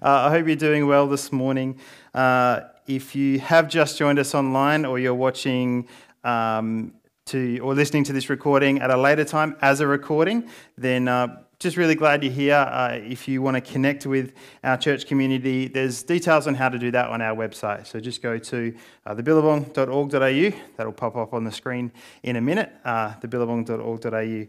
Uh, 0.00 0.26
I 0.26 0.30
hope 0.30 0.46
you're 0.46 0.56
doing 0.56 0.86
well 0.86 1.06
this 1.06 1.30
morning. 1.30 1.78
Uh, 2.14 2.60
if 2.86 3.14
you 3.14 3.38
have 3.40 3.68
just 3.68 3.98
joined 3.98 4.18
us 4.18 4.34
online 4.34 4.84
or 4.84 4.98
you're 4.98 5.14
watching 5.14 5.86
um, 6.24 6.94
to, 7.26 7.58
or 7.58 7.74
listening 7.74 8.02
to 8.04 8.12
this 8.12 8.30
recording 8.30 8.80
at 8.80 8.90
a 8.90 8.96
later 8.96 9.24
time 9.24 9.54
as 9.60 9.80
a 9.80 9.86
recording, 9.86 10.48
then 10.78 11.08
uh, 11.08 11.42
just 11.58 11.76
really 11.76 11.94
glad 11.94 12.24
you're 12.24 12.32
here. 12.32 12.56
Uh, 12.56 12.98
if 13.02 13.28
you 13.28 13.42
want 13.42 13.54
to 13.54 13.60
connect 13.60 14.06
with 14.06 14.32
our 14.64 14.78
church 14.78 15.06
community, 15.06 15.68
there's 15.68 16.02
details 16.02 16.46
on 16.46 16.54
how 16.54 16.70
to 16.70 16.78
do 16.78 16.90
that 16.90 17.10
on 17.10 17.20
our 17.20 17.36
website. 17.36 17.86
So 17.86 18.00
just 18.00 18.22
go 18.22 18.38
to 18.38 18.74
uh, 19.04 19.14
thebillabong.org.au. 19.14 20.58
That'll 20.76 20.92
pop 20.92 21.16
up 21.16 21.34
on 21.34 21.44
the 21.44 21.52
screen 21.52 21.92
in 22.22 22.36
a 22.36 22.40
minute, 22.40 22.72
uh, 22.84 23.12
thebillabong.org.au. 23.20 24.46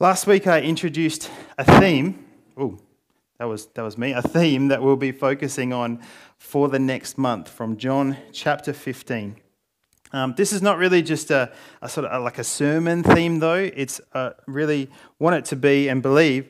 Last 0.00 0.26
week 0.26 0.48
I 0.48 0.60
introduced 0.60 1.30
a 1.56 1.64
theme. 1.80 2.26
Oh, 2.56 2.76
that 3.38 3.44
was, 3.44 3.66
that 3.74 3.82
was 3.82 3.98
me. 3.98 4.12
A 4.12 4.22
theme 4.22 4.68
that 4.68 4.82
we'll 4.82 4.96
be 4.96 5.12
focusing 5.12 5.72
on 5.72 6.00
for 6.38 6.68
the 6.68 6.78
next 6.78 7.18
month 7.18 7.48
from 7.48 7.76
John 7.76 8.16
chapter 8.32 8.72
15. 8.72 9.36
Um, 10.12 10.34
this 10.36 10.52
is 10.52 10.62
not 10.62 10.78
really 10.78 11.02
just 11.02 11.32
a, 11.32 11.52
a 11.82 11.88
sort 11.88 12.06
of 12.06 12.20
a, 12.20 12.22
like 12.22 12.38
a 12.38 12.44
sermon 12.44 13.02
theme, 13.02 13.40
though. 13.40 13.54
It's 13.74 14.00
uh, 14.12 14.30
really 14.46 14.88
want 15.18 15.34
it 15.34 15.44
to 15.46 15.56
be 15.56 15.88
and 15.88 16.00
believe 16.00 16.48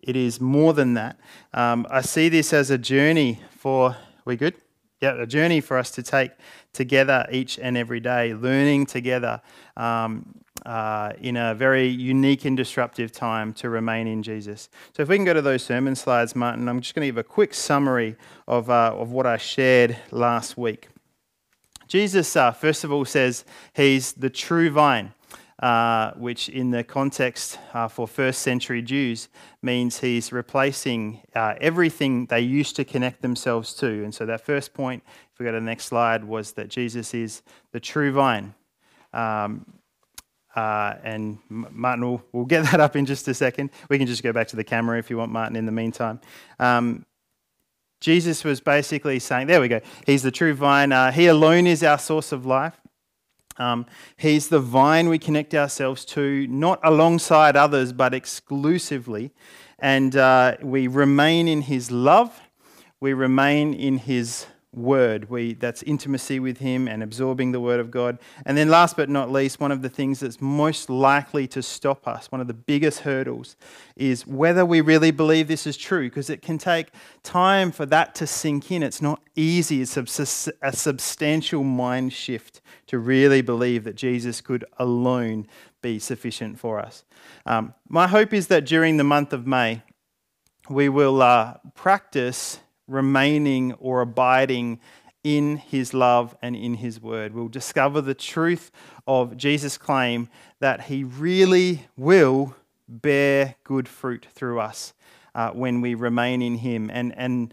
it 0.00 0.16
is 0.16 0.40
more 0.40 0.72
than 0.72 0.94
that. 0.94 1.18
Um, 1.52 1.86
I 1.90 2.00
see 2.00 2.30
this 2.30 2.52
as 2.52 2.70
a 2.70 2.78
journey 2.78 3.40
for. 3.50 3.96
We 4.24 4.36
good? 4.36 4.54
Yeah, 5.02 5.20
a 5.20 5.26
journey 5.26 5.60
for 5.60 5.76
us 5.76 5.90
to 5.92 6.02
take 6.02 6.30
together 6.74 7.26
each 7.32 7.58
and 7.58 7.76
every 7.76 8.00
day, 8.00 8.34
learning 8.34 8.86
together, 8.86 9.40
um, 9.76 10.34
uh, 10.66 11.12
in 11.20 11.36
a 11.36 11.54
very 11.54 11.86
unique 11.86 12.44
and 12.44 12.56
disruptive 12.56 13.12
time 13.12 13.52
to 13.54 13.70
remain 13.70 14.06
in 14.06 14.22
Jesus. 14.22 14.68
So, 14.94 15.02
if 15.02 15.08
we 15.08 15.16
can 15.16 15.24
go 15.24 15.32
to 15.34 15.42
those 15.42 15.64
sermon 15.64 15.94
slides, 15.94 16.36
Martin, 16.36 16.68
I'm 16.68 16.80
just 16.80 16.94
going 16.94 17.06
to 17.06 17.08
give 17.08 17.18
a 17.18 17.24
quick 17.24 17.54
summary 17.54 18.16
of, 18.46 18.68
uh, 18.68 18.94
of 18.94 19.12
what 19.12 19.26
I 19.26 19.36
shared 19.38 19.96
last 20.10 20.58
week. 20.58 20.88
Jesus, 21.88 22.34
uh, 22.36 22.50
first 22.50 22.84
of 22.84 22.92
all, 22.92 23.04
says 23.04 23.44
he's 23.74 24.12
the 24.12 24.30
true 24.30 24.70
vine. 24.70 25.13
Uh, 25.60 26.12
which 26.14 26.48
in 26.48 26.72
the 26.72 26.82
context 26.82 27.60
uh, 27.74 27.86
for 27.86 28.08
first 28.08 28.42
century 28.42 28.82
Jews 28.82 29.28
means 29.62 30.00
he's 30.00 30.32
replacing 30.32 31.20
uh, 31.36 31.54
everything 31.60 32.26
they 32.26 32.40
used 32.40 32.74
to 32.74 32.84
connect 32.84 33.22
themselves 33.22 33.72
to. 33.74 33.86
And 33.86 34.12
so 34.12 34.26
that 34.26 34.44
first 34.44 34.74
point, 34.74 35.04
if 35.32 35.38
we 35.38 35.44
go 35.44 35.52
to 35.52 35.60
the 35.60 35.64
next 35.64 35.84
slide, 35.84 36.24
was 36.24 36.52
that 36.52 36.68
Jesus 36.68 37.14
is 37.14 37.42
the 37.70 37.78
true 37.78 38.10
vine. 38.10 38.52
Um, 39.12 39.64
uh, 40.56 40.94
and 41.04 41.38
Martin 41.48 42.04
will 42.04 42.24
will 42.32 42.46
get 42.46 42.64
that 42.70 42.80
up 42.80 42.96
in 42.96 43.06
just 43.06 43.28
a 43.28 43.34
second. 43.34 43.70
We 43.88 43.98
can 43.98 44.08
just 44.08 44.24
go 44.24 44.32
back 44.32 44.48
to 44.48 44.56
the 44.56 44.64
camera 44.64 44.98
if 44.98 45.08
you 45.08 45.18
want, 45.18 45.30
Martin, 45.30 45.54
in 45.56 45.66
the 45.66 45.72
meantime. 45.72 46.20
Um, 46.58 47.06
Jesus 48.00 48.44
was 48.44 48.60
basically 48.60 49.18
saying, 49.18 49.46
there 49.46 49.60
we 49.60 49.68
go, 49.68 49.80
He's 50.04 50.22
the 50.22 50.30
true 50.30 50.52
vine. 50.52 50.92
Uh, 50.92 51.10
he 51.10 51.26
alone 51.26 51.66
is 51.66 51.82
our 51.82 51.98
source 51.98 52.32
of 52.32 52.44
life. 52.44 52.78
Um, 53.56 53.86
he's 54.16 54.48
the 54.48 54.60
vine 54.60 55.08
we 55.08 55.18
connect 55.18 55.54
ourselves 55.54 56.04
to, 56.06 56.46
not 56.48 56.80
alongside 56.82 57.56
others, 57.56 57.92
but 57.92 58.14
exclusively. 58.14 59.32
And 59.78 60.16
uh, 60.16 60.56
we 60.62 60.86
remain 60.86 61.48
in 61.48 61.62
His 61.62 61.90
love, 61.90 62.40
we 63.00 63.12
remain 63.12 63.74
in 63.74 63.98
His 63.98 64.46
word. 64.76 65.30
We, 65.30 65.54
that's 65.54 65.82
intimacy 65.82 66.40
with 66.40 66.58
Him 66.58 66.88
and 66.88 67.02
absorbing 67.02 67.52
the 67.52 67.60
word 67.60 67.80
of 67.80 67.90
God. 67.90 68.18
And 68.44 68.56
then, 68.56 68.68
last 68.68 68.96
but 68.96 69.08
not 69.08 69.30
least, 69.30 69.60
one 69.60 69.72
of 69.72 69.82
the 69.82 69.88
things 69.88 70.20
that's 70.20 70.40
most 70.40 70.90
likely 70.90 71.46
to 71.48 71.62
stop 71.62 72.06
us, 72.06 72.30
one 72.30 72.40
of 72.40 72.46
the 72.46 72.54
biggest 72.54 73.00
hurdles, 73.00 73.56
is 73.96 74.26
whether 74.26 74.64
we 74.64 74.80
really 74.80 75.10
believe 75.10 75.48
this 75.48 75.66
is 75.66 75.76
true, 75.76 76.08
because 76.08 76.30
it 76.30 76.42
can 76.42 76.58
take 76.58 76.88
time 77.22 77.72
for 77.72 77.86
that 77.86 78.14
to 78.16 78.26
sink 78.26 78.70
in. 78.70 78.82
It's 78.82 79.02
not 79.02 79.20
easy, 79.36 79.82
it's 79.82 79.96
a 79.96 80.72
substantial 80.72 81.64
mind 81.64 82.12
shift 82.12 82.60
to 82.86 82.98
really 82.98 83.42
believe 83.42 83.84
that 83.84 83.96
Jesus 83.96 84.40
could 84.40 84.64
alone 84.78 85.46
be 85.82 85.98
sufficient 85.98 86.58
for 86.58 86.80
us. 86.80 87.04
Um, 87.46 87.74
my 87.88 88.06
hope 88.06 88.32
is 88.32 88.46
that 88.48 88.64
during 88.64 88.96
the 88.96 89.04
month 89.04 89.32
of 89.32 89.46
May, 89.46 89.82
we 90.68 90.88
will 90.88 91.20
uh, 91.20 91.58
practice 91.74 92.58
remaining 92.86 93.72
or 93.74 94.00
abiding 94.00 94.80
in 95.22 95.56
his 95.56 95.94
love 95.94 96.36
and 96.42 96.54
in 96.54 96.74
his 96.74 97.00
word. 97.00 97.34
We'll 97.34 97.48
discover 97.48 98.00
the 98.00 98.14
truth 98.14 98.70
of 99.06 99.36
Jesus' 99.36 99.78
claim 99.78 100.28
that 100.60 100.82
he 100.82 101.02
really 101.02 101.86
will 101.96 102.54
bear 102.86 103.56
good 103.64 103.88
fruit 103.88 104.26
through 104.30 104.60
us 104.60 104.92
uh, 105.34 105.50
when 105.50 105.80
we 105.80 105.94
remain 105.94 106.42
in 106.42 106.58
him 106.58 106.90
and, 106.92 107.14
and 107.16 107.52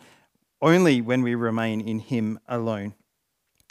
only 0.61 1.01
when 1.01 1.21
we 1.21 1.33
remain 1.33 1.81
in 1.81 1.99
him 1.99 2.39
alone. 2.47 2.93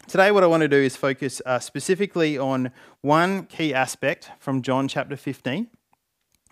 Today, 0.08 0.32
what 0.32 0.42
I 0.42 0.46
want 0.46 0.62
to 0.62 0.68
do 0.68 0.78
is 0.78 0.96
focus 0.96 1.42
uh, 1.44 1.58
specifically 1.58 2.36
on 2.36 2.72
one 3.02 3.44
key 3.44 3.72
aspect 3.72 4.30
from 4.40 4.62
John 4.62 4.88
chapter 4.88 5.16
15 5.16 5.68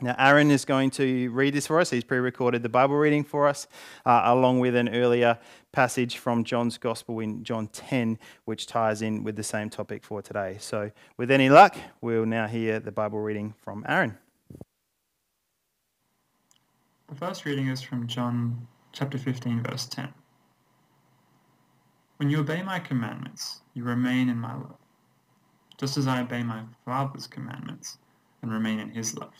now, 0.00 0.14
Aaron 0.16 0.52
is 0.52 0.64
going 0.64 0.90
to 0.90 1.28
read 1.30 1.54
this 1.54 1.66
for 1.66 1.80
us. 1.80 1.90
He's 1.90 2.04
pre 2.04 2.18
recorded 2.18 2.62
the 2.62 2.68
Bible 2.68 2.94
reading 2.94 3.24
for 3.24 3.48
us, 3.48 3.66
uh, 4.06 4.22
along 4.26 4.60
with 4.60 4.76
an 4.76 4.88
earlier 4.90 5.40
passage 5.72 6.18
from 6.18 6.44
John's 6.44 6.78
Gospel 6.78 7.18
in 7.18 7.42
John 7.42 7.66
10, 7.66 8.16
which 8.44 8.68
ties 8.68 9.02
in 9.02 9.24
with 9.24 9.34
the 9.34 9.42
same 9.42 9.68
topic 9.70 10.04
for 10.04 10.22
today. 10.22 10.56
So, 10.60 10.92
with 11.16 11.32
any 11.32 11.48
luck, 11.48 11.76
we'll 12.00 12.26
now 12.26 12.46
hear 12.46 12.78
the 12.78 12.92
Bible 12.92 13.18
reading 13.18 13.54
from 13.60 13.84
Aaron. 13.88 14.16
The 17.08 17.16
first 17.16 17.44
reading 17.44 17.66
is 17.66 17.82
from 17.82 18.06
John 18.06 18.68
chapter 18.92 19.18
15, 19.18 19.64
verse 19.64 19.86
10. 19.86 20.14
When 22.18 22.30
you 22.30 22.38
obey 22.38 22.62
my 22.62 22.78
commandments, 22.78 23.62
you 23.74 23.82
remain 23.82 24.28
in 24.28 24.38
my 24.38 24.54
love, 24.54 24.78
just 25.76 25.96
as 25.96 26.06
I 26.06 26.20
obey 26.20 26.44
my 26.44 26.62
Father's 26.84 27.26
commandments 27.26 27.98
and 28.42 28.52
remain 28.52 28.78
in 28.78 28.90
his 28.90 29.16
love. 29.18 29.32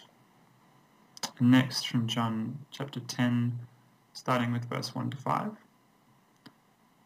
Next 1.41 1.87
from 1.87 2.09
John 2.09 2.59
chapter 2.73 2.99
10, 2.99 3.61
starting 4.13 4.51
with 4.51 4.69
verse 4.69 4.93
1 4.93 5.11
to 5.11 5.17
5. 5.17 5.53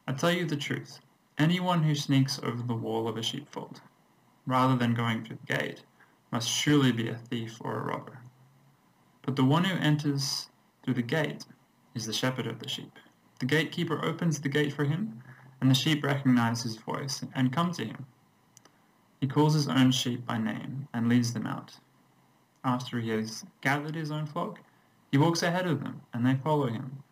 I 0.08 0.12
tell 0.14 0.30
you 0.30 0.46
the 0.46 0.56
truth. 0.56 1.00
Anyone 1.36 1.82
who 1.82 1.94
sneaks 1.94 2.40
over 2.42 2.62
the 2.62 2.74
wall 2.74 3.08
of 3.08 3.18
a 3.18 3.22
sheepfold, 3.22 3.82
rather 4.46 4.74
than 4.74 4.94
going 4.94 5.22
through 5.22 5.36
the 5.44 5.54
gate, 5.54 5.82
must 6.30 6.48
surely 6.48 6.92
be 6.92 7.10
a 7.10 7.14
thief 7.14 7.58
or 7.60 7.78
a 7.78 7.84
robber. 7.84 8.20
But 9.20 9.36
the 9.36 9.44
one 9.44 9.64
who 9.64 9.76
enters 9.76 10.48
through 10.82 10.94
the 10.94 11.02
gate 11.02 11.44
is 11.94 12.06
the 12.06 12.14
shepherd 12.14 12.46
of 12.46 12.58
the 12.58 12.70
sheep. 12.70 12.98
The 13.38 13.44
gatekeeper 13.44 14.02
opens 14.02 14.40
the 14.40 14.48
gate 14.48 14.72
for 14.72 14.84
him, 14.84 15.22
and 15.60 15.70
the 15.70 15.74
sheep 15.74 16.02
recognize 16.02 16.62
his 16.62 16.76
voice 16.76 17.22
and 17.34 17.52
come 17.52 17.70
to 17.72 17.84
him. 17.84 18.06
He 19.20 19.26
calls 19.26 19.52
his 19.52 19.68
own 19.68 19.92
sheep 19.92 20.24
by 20.24 20.38
name 20.38 20.88
and 20.94 21.10
leads 21.10 21.34
them 21.34 21.46
out 21.46 21.76
after 22.64 23.00
he 23.00 23.10
has 23.10 23.44
gathered 23.60 23.94
his 23.94 24.10
own 24.10 24.26
flock, 24.26 24.60
he 25.10 25.18
walks 25.18 25.42
ahead 25.42 25.66
of 25.66 25.82
them, 25.82 26.02
and 26.12 26.24
they 26.24 26.34
follow 26.34 26.68
him, 26.68 27.02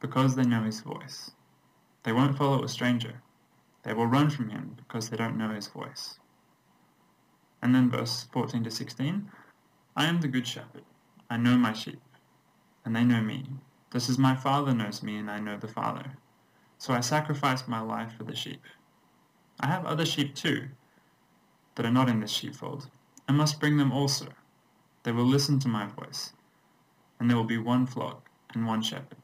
because 0.00 0.34
they 0.34 0.42
know 0.44 0.62
his 0.62 0.80
voice. 0.80 1.30
They 2.02 2.12
won't 2.12 2.36
follow 2.36 2.62
a 2.62 2.68
stranger. 2.68 3.22
They 3.84 3.94
will 3.94 4.06
run 4.06 4.30
from 4.30 4.50
him, 4.50 4.76
because 4.76 5.08
they 5.08 5.16
don't 5.16 5.38
know 5.38 5.50
his 5.50 5.68
voice. 5.68 6.18
And 7.62 7.74
then 7.74 7.90
verse 7.90 8.28
14 8.32 8.64
to 8.64 8.70
16, 8.70 9.30
I 9.96 10.06
am 10.06 10.20
the 10.20 10.28
good 10.28 10.46
shepherd. 10.46 10.84
I 11.30 11.36
know 11.36 11.56
my 11.56 11.72
sheep, 11.72 12.00
and 12.84 12.94
they 12.94 13.04
know 13.04 13.20
me, 13.20 13.44
This 13.90 14.08
is 14.08 14.18
my 14.18 14.34
Father 14.34 14.74
knows 14.74 15.02
me, 15.02 15.16
and 15.16 15.30
I 15.30 15.38
know 15.38 15.56
the 15.56 15.68
Father. 15.68 16.12
So 16.78 16.94
I 16.94 17.00
sacrifice 17.00 17.66
my 17.66 17.80
life 17.80 18.12
for 18.16 18.24
the 18.24 18.36
sheep. 18.36 18.62
I 19.60 19.66
have 19.66 19.84
other 19.84 20.06
sheep 20.06 20.34
too, 20.34 20.68
that 21.74 21.86
are 21.86 21.92
not 21.92 22.08
in 22.08 22.20
this 22.20 22.30
sheepfold, 22.30 22.88
and 23.26 23.36
must 23.36 23.60
bring 23.60 23.76
them 23.76 23.92
also. 23.92 24.28
They 25.02 25.12
will 25.12 25.24
listen 25.24 25.58
to 25.60 25.68
my 25.68 25.86
voice, 25.86 26.32
and 27.18 27.28
there 27.28 27.36
will 27.36 27.44
be 27.44 27.58
one 27.58 27.86
flock 27.86 28.28
and 28.54 28.66
one 28.66 28.82
shepherd. 28.82 29.16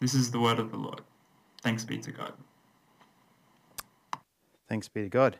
This 0.00 0.14
is 0.14 0.30
the 0.30 0.40
word 0.40 0.58
of 0.58 0.70
the 0.70 0.76
Lord. 0.76 1.00
Thanks 1.62 1.84
be 1.84 1.98
to 1.98 2.12
God. 2.12 2.32
Thanks 4.68 4.88
be 4.88 5.02
to 5.02 5.08
God. 5.08 5.36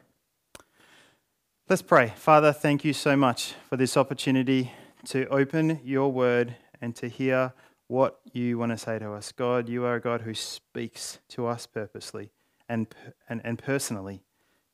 Let's 1.69 1.83
pray. 1.83 2.13
Father, 2.17 2.53
thank 2.53 2.85
you 2.85 2.93
so 2.93 3.17
much 3.17 3.55
for 3.69 3.77
this 3.77 3.97
opportunity 3.97 4.73
to 5.07 5.27
open 5.29 5.81
your 5.85 6.13
word 6.13 6.57
and 6.81 6.95
to 6.97 7.09
hear 7.09 7.53
what 7.87 8.21
you 8.33 8.59
want 8.59 8.73
to 8.73 8.79
say 8.79 8.99
to 8.99 9.13
us. 9.13 9.33
God, 9.33 9.69
you 9.69 9.85
are 9.85 9.97
a 9.97 10.01
God 10.01 10.23
who 10.23 10.35
speaks 10.35 11.19
to 11.29 11.47
us 11.47 11.67
purposely 11.67 12.31
and, 12.69 12.87
and, 13.29 13.41
and 13.45 13.59
personally. 13.59 14.23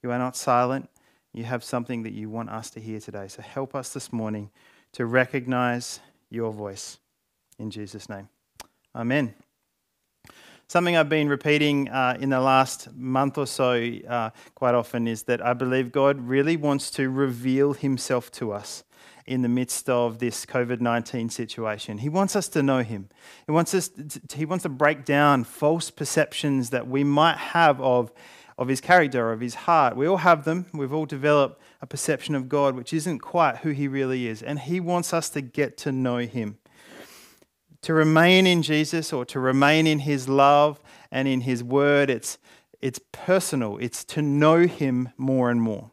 You 0.02 0.10
are 0.10 0.18
not 0.18 0.36
silent. 0.36 0.88
You 1.32 1.44
have 1.44 1.62
something 1.62 2.02
that 2.02 2.12
you 2.12 2.28
want 2.28 2.50
us 2.50 2.70
to 2.70 2.80
hear 2.80 3.00
today. 3.00 3.28
So 3.28 3.42
help 3.42 3.74
us 3.74 3.92
this 3.92 4.12
morning 4.12 4.50
to 4.92 5.06
recognize 5.06 6.00
your 6.28 6.52
voice. 6.52 6.98
In 7.58 7.70
Jesus' 7.70 8.08
name. 8.08 8.28
Amen. 8.94 9.34
Something 10.66 10.96
I've 10.96 11.08
been 11.08 11.28
repeating 11.28 11.88
uh, 11.88 12.16
in 12.20 12.30
the 12.30 12.40
last 12.40 12.92
month 12.94 13.38
or 13.38 13.46
so 13.46 13.74
uh, 14.08 14.30
quite 14.54 14.74
often 14.74 15.08
is 15.08 15.24
that 15.24 15.44
I 15.44 15.52
believe 15.52 15.92
God 15.92 16.20
really 16.20 16.56
wants 16.56 16.90
to 16.92 17.10
reveal 17.10 17.72
himself 17.72 18.30
to 18.32 18.52
us 18.52 18.84
in 19.26 19.42
the 19.42 19.48
midst 19.48 19.88
of 19.88 20.18
this 20.18 20.44
COVID 20.44 20.80
19 20.80 21.30
situation. 21.30 21.98
He 21.98 22.08
wants 22.08 22.34
us 22.34 22.48
to 22.48 22.62
know 22.62 22.82
Him. 22.82 23.08
He 23.46 23.52
wants, 23.52 23.74
us 23.74 23.88
to, 23.88 24.20
he 24.36 24.44
wants 24.44 24.64
to 24.64 24.68
break 24.68 25.04
down 25.04 25.44
false 25.44 25.90
perceptions 25.90 26.70
that 26.70 26.88
we 26.88 27.04
might 27.04 27.36
have 27.36 27.80
of, 27.80 28.12
of 28.60 28.68
His 28.68 28.80
character, 28.80 29.32
of 29.32 29.40
His 29.40 29.54
heart. 29.54 29.96
We 29.96 30.06
all 30.06 30.18
have 30.18 30.44
them. 30.44 30.66
We've 30.72 30.92
all 30.92 31.06
developed 31.06 31.60
a 31.80 31.86
perception 31.86 32.34
of 32.34 32.48
God 32.48 32.76
which 32.76 32.92
isn't 32.92 33.20
quite 33.20 33.56
who 33.58 33.70
He 33.70 33.88
really 33.88 34.28
is. 34.28 34.42
And 34.42 34.60
He 34.60 34.78
wants 34.78 35.12
us 35.12 35.30
to 35.30 35.40
get 35.40 35.76
to 35.78 35.90
know 35.90 36.18
Him. 36.18 36.58
To 37.82 37.94
remain 37.94 38.46
in 38.46 38.62
Jesus 38.62 39.12
or 39.12 39.24
to 39.24 39.40
remain 39.40 39.86
in 39.86 40.00
His 40.00 40.28
love 40.28 40.78
and 41.10 41.26
in 41.26 41.40
His 41.40 41.64
word, 41.64 42.10
it's, 42.10 42.38
it's 42.82 43.00
personal, 43.10 43.78
it's 43.78 44.04
to 44.04 44.22
know 44.22 44.66
Him 44.66 45.08
more 45.16 45.50
and 45.50 45.62
more. 45.62 45.90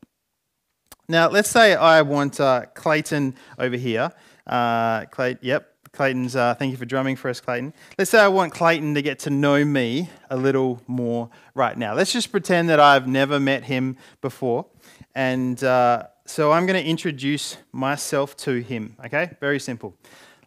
Now, 1.07 1.29
let's 1.29 1.49
say 1.49 1.73
I 1.73 2.01
want 2.01 2.41
uh, 2.41 2.65
Clayton 2.73 3.35
over 3.57 3.77
here. 3.77 4.11
Uh, 4.45 5.05
Clay, 5.05 5.37
yep, 5.41 5.73
Clayton's, 5.97 6.35
uh, 6.35 6.53
thank 6.53 6.69
you 6.69 6.77
for 6.77 6.85
drumming 6.85 7.15
for 7.15 7.27
us, 7.27 7.39
Clayton. 7.39 7.73
Let's 7.97 8.11
say 8.11 8.19
I 8.19 8.27
want 8.27 8.53
Clayton 8.53 8.93
to 8.93 9.01
get 9.01 9.17
to 9.21 9.31
know 9.31 9.65
me 9.65 10.11
a 10.29 10.37
little 10.37 10.79
more 10.85 11.31
right 11.55 11.75
now. 11.75 11.95
Let's 11.95 12.13
just 12.13 12.31
pretend 12.31 12.69
that 12.69 12.79
I've 12.79 13.07
never 13.07 13.39
met 13.39 13.63
him 13.63 13.97
before. 14.21 14.67
And 15.15 15.61
uh, 15.63 16.03
so 16.27 16.51
I'm 16.51 16.67
going 16.67 16.79
to 16.79 16.87
introduce 16.87 17.57
myself 17.71 18.37
to 18.37 18.61
him, 18.61 18.95
okay? 19.05 19.31
Very 19.39 19.59
simple. 19.59 19.95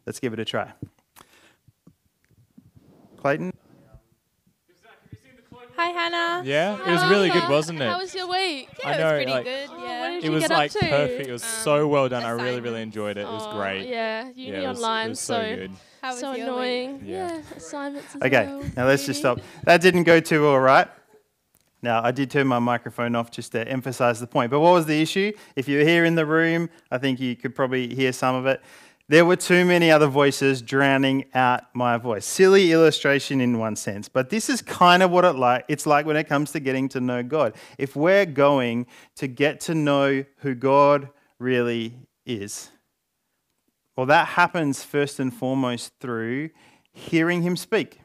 Let's 0.06 0.20
give 0.20 0.32
it 0.32 0.38
a 0.38 0.44
try. 0.44 0.70
Clayton? 3.16 3.49
Hi, 5.80 5.92
Hannah. 5.92 6.42
Yeah, 6.44 6.76
it 6.86 6.92
was 6.92 7.02
really 7.10 7.30
good, 7.30 7.48
wasn't 7.48 7.80
it? 7.80 7.88
How 7.88 7.96
was 7.98 8.14
your 8.14 8.28
week? 8.28 8.68
I 8.84 8.90
Yeah, 8.90 8.94
it 8.96 8.98
know, 8.98 9.04
was 9.04 9.12
pretty 9.14 9.30
like- 9.30 9.44
good. 9.44 9.68
Oh, 9.72 9.82
Yeah. 9.82 10.00
what 10.00 10.08
did 10.10 10.16
It 10.18 10.24
you 10.24 10.30
was 10.32 10.42
get 10.42 10.50
up 10.50 10.58
like 10.58 10.70
to? 10.72 10.78
perfect. 10.80 11.28
It 11.28 11.32
was 11.32 11.42
um, 11.42 11.48
so 11.64 11.88
well 11.88 12.08
done. 12.10 12.22
I 12.22 12.30
really, 12.32 12.60
really 12.60 12.82
enjoyed 12.82 13.16
it. 13.16 13.22
It 13.22 13.26
was 13.28 13.46
Oh, 13.46 13.56
great. 13.56 13.88
Yeah, 13.88 14.28
uni 14.34 14.52
Yeah, 14.58 14.64
it 14.64 14.68
was, 14.68 14.76
online, 14.78 15.06
it 15.06 15.08
was 15.08 15.20
so, 15.20 15.34
so 15.40 15.56
good. 15.56 15.70
How 16.02 16.10
was 16.10 16.20
so 16.20 16.32
annoying. 16.32 16.92
Week? 17.00 17.02
Yeah. 17.06 17.28
Yeah, 17.34 17.40
assignments 17.56 18.14
as 18.14 18.20
Okay, 18.22 18.44
well. 18.46 18.62
now 18.76 18.86
let's 18.88 19.06
just 19.06 19.20
stop. 19.20 19.40
That 19.64 19.80
didn't 19.80 20.02
go 20.02 20.20
too 20.20 20.46
all 20.48 20.60
right. 20.60 20.86
Now, 21.80 22.04
I 22.04 22.10
did 22.10 22.30
turn 22.30 22.46
my 22.46 22.58
microphone 22.58 23.14
off 23.16 23.30
just 23.30 23.52
to 23.52 23.66
emphasize 23.66 24.20
the 24.20 24.26
point. 24.26 24.50
But 24.50 24.60
what 24.60 24.72
was 24.74 24.84
the 24.84 25.00
issue? 25.00 25.32
If 25.56 25.66
you 25.66 25.78
were 25.78 25.84
here 25.84 26.04
in 26.04 26.14
the 26.14 26.26
room, 26.26 26.68
I 26.90 26.98
think 26.98 27.20
you 27.20 27.36
could 27.36 27.54
probably 27.54 27.94
hear 27.94 28.12
some 28.12 28.34
of 28.34 28.44
it. 28.44 28.60
There 29.10 29.24
were 29.24 29.34
too 29.34 29.64
many 29.64 29.90
other 29.90 30.06
voices 30.06 30.62
drowning 30.62 31.24
out 31.34 31.64
my 31.74 31.96
voice. 31.96 32.24
Silly 32.24 32.70
illustration 32.70 33.40
in 33.40 33.58
one 33.58 33.74
sense, 33.74 34.08
but 34.08 34.30
this 34.30 34.48
is 34.48 34.62
kind 34.62 35.02
of 35.02 35.10
what 35.10 35.24
it 35.24 35.32
like 35.32 35.64
it's 35.66 35.84
like 35.84 36.06
when 36.06 36.14
it 36.14 36.28
comes 36.28 36.52
to 36.52 36.60
getting 36.60 36.88
to 36.90 37.00
know 37.00 37.24
God. 37.24 37.56
If 37.76 37.96
we're 37.96 38.24
going 38.24 38.86
to 39.16 39.26
get 39.26 39.58
to 39.62 39.74
know 39.74 40.24
who 40.36 40.54
God 40.54 41.08
really 41.40 41.98
is, 42.24 42.70
well 43.96 44.06
that 44.06 44.28
happens 44.28 44.84
first 44.84 45.18
and 45.18 45.34
foremost 45.34 45.92
through 45.98 46.50
hearing 46.92 47.42
him 47.42 47.56
speak. 47.56 48.00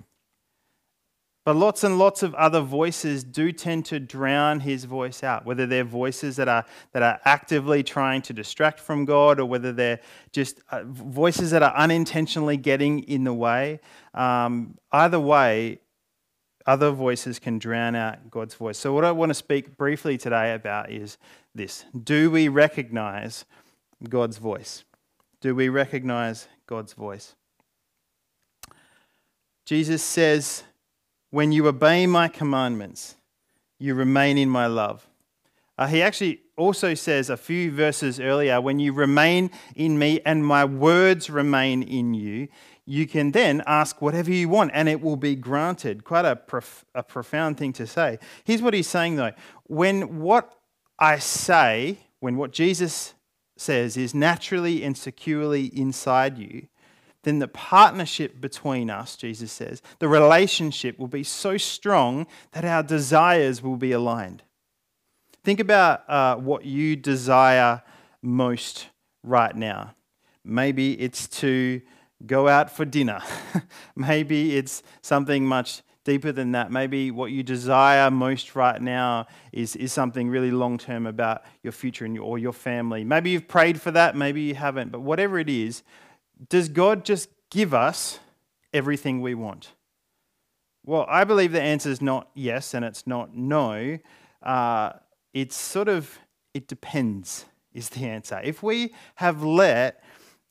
But 1.46 1.56
lots 1.56 1.84
and 1.84 2.00
lots 2.00 2.24
of 2.24 2.34
other 2.34 2.60
voices 2.60 3.24
do 3.24 3.52
tend 3.52 3.86
to 3.86 4.00
drown 4.00 4.62
his 4.62 4.86
voice 4.86 5.24
out, 5.24 5.46
whether 5.46 5.68
they're 5.68 5.84
voices 5.84 6.38
that 6.38 6.48
are, 6.48 6.66
that 6.92 7.04
are 7.04 7.20
actively 7.24 7.84
trying 7.84 8.24
to 8.24 8.34
distract 8.34 8.80
from 8.80 9.06
God 9.06 9.40
or 9.40 9.46
whether 9.46 9.72
they're 9.72 10.00
just 10.32 10.60
uh, 10.72 10.82
voices 10.86 11.52
that 11.52 11.62
are 11.62 11.76
unintentionally 11.76 12.58
getting 12.58 13.04
in 13.04 13.26
the 13.26 13.34
way. 13.34 13.80
Um, 14.16 14.80
either 14.92 15.20
way, 15.20 15.82
other 16.66 16.90
voices 16.90 17.38
can 17.38 17.60
drown 17.60 17.96
out 17.96 18.32
God's 18.32 18.56
voice. 18.56 18.80
So, 18.80 18.92
what 18.92 19.06
I 19.06 19.12
want 19.12 19.30
to 19.30 19.36
speak 19.36 19.78
briefly 19.78 20.18
today 20.18 20.56
about 20.56 20.90
is 20.90 21.20
this 21.54 21.86
Do 22.04 22.32
we 22.32 22.48
recognize 22.48 23.46
God's 24.10 24.40
voice? 24.40 24.84
Do 25.42 25.54
we 25.54 25.70
recognize 25.70 26.48
God's 26.66 26.94
voice? 26.94 27.36
Jesus 29.64 30.04
says, 30.04 30.64
when 31.36 31.52
you 31.52 31.68
obey 31.68 32.08
my 32.08 32.30
commandments, 32.30 33.18
you 33.78 33.94
remain 33.94 34.38
in 34.38 34.50
my 34.50 34.68
love. 34.68 35.06
Uh, 35.78 35.86
he 35.86 36.02
actually 36.02 36.40
also 36.56 36.94
says 36.94 37.30
a 37.30 37.36
few 37.36 37.70
verses 37.74 38.22
earlier, 38.22 38.62
when 38.62 38.80
you 38.80 38.94
remain 38.94 39.52
in 39.76 40.00
me 40.00 40.22
and 40.26 40.46
my 40.46 40.64
words 40.64 41.30
remain 41.30 41.84
in 41.84 42.14
you, 42.14 42.48
you 42.86 43.06
can 43.06 43.32
then 43.32 43.62
ask 43.68 44.02
whatever 44.02 44.32
you 44.32 44.48
want 44.48 44.72
and 44.74 44.88
it 44.88 45.02
will 45.02 45.18
be 45.18 45.36
granted. 45.36 46.06
Quite 46.06 46.24
a, 46.24 46.38
prof- 46.38 46.86
a 46.96 47.04
profound 47.04 47.58
thing 47.58 47.74
to 47.74 47.86
say. 47.86 48.18
Here's 48.46 48.62
what 48.62 48.74
he's 48.74 48.88
saying 48.88 49.18
though 49.18 49.34
when 49.66 50.22
what 50.22 50.56
I 50.98 51.20
say, 51.20 51.98
when 52.22 52.38
what 52.38 52.54
Jesus 52.54 53.14
says 53.58 53.98
is 53.98 54.16
naturally 54.16 54.86
and 54.86 54.98
securely 54.98 55.66
inside 55.66 56.38
you, 56.38 56.68
then 57.26 57.40
the 57.40 57.48
partnership 57.48 58.40
between 58.40 58.92
us, 58.92 59.16
Jesus 59.16 59.52
says, 59.52 59.82
the 59.98 60.08
relationship 60.08 61.00
will 61.00 61.08
be 61.08 61.24
so 61.24 61.58
strong 61.58 62.28
that 62.52 62.64
our 62.64 62.84
desires 62.84 63.64
will 63.64 63.78
be 63.78 63.92
aligned. 63.92 64.44
Think 65.44 65.60
about 65.60 66.08
uh, 66.08 66.36
what 66.36 66.66
you 66.66 66.96
desire 66.96 67.82
most 68.22 68.90
right 69.24 69.56
now. 69.56 69.96
Maybe 70.44 70.94
it's 71.02 71.28
to 71.40 71.82
go 72.28 72.48
out 72.48 72.70
for 72.70 72.86
dinner. 72.86 73.22
Maybe 73.96 74.56
it's 74.56 74.84
something 75.02 75.48
much 75.48 75.82
deeper 76.04 76.32
than 76.32 76.52
that. 76.52 76.72
Maybe 76.72 77.10
what 77.10 77.32
you 77.32 77.42
desire 77.42 78.12
most 78.12 78.56
right 78.56 78.80
now 78.80 79.26
is, 79.52 79.76
is 79.76 79.92
something 79.92 80.30
really 80.30 80.52
long 80.52 80.78
term 80.78 81.08
about 81.08 81.42
your 81.64 81.74
future 81.74 82.06
and 82.06 82.14
your, 82.14 82.24
or 82.24 82.38
your 82.38 82.54
family. 82.54 83.04
Maybe 83.04 83.32
you've 83.32 83.48
prayed 83.48 83.82
for 83.82 83.90
that, 83.92 84.16
maybe 84.16 84.42
you 84.42 84.54
haven't, 84.54 84.92
but 84.92 85.02
whatever 85.02 85.40
it 85.40 85.50
is, 85.50 85.82
does 86.50 86.70
God 86.70 87.06
just 87.06 87.30
give 87.50 87.74
us 87.74 88.20
everything 88.74 89.22
we 89.22 89.36
want? 89.36 89.74
Well, 90.86 91.06
I 91.10 91.24
believe 91.24 91.52
the 91.52 91.62
answer 91.62 91.90
is 91.90 92.02
not 92.02 92.30
yes 92.36 92.74
and 92.74 92.86
it's 92.86 93.08
not 93.08 93.36
no. 93.36 93.98
Uh, 94.44 94.92
it's 95.34 95.56
sort 95.56 95.88
of, 95.88 96.20
it 96.54 96.68
depends, 96.68 97.46
is 97.74 97.90
the 97.90 98.06
answer. 98.06 98.40
If 98.44 98.62
we 98.62 98.94
have 99.16 99.44
let 99.44 100.04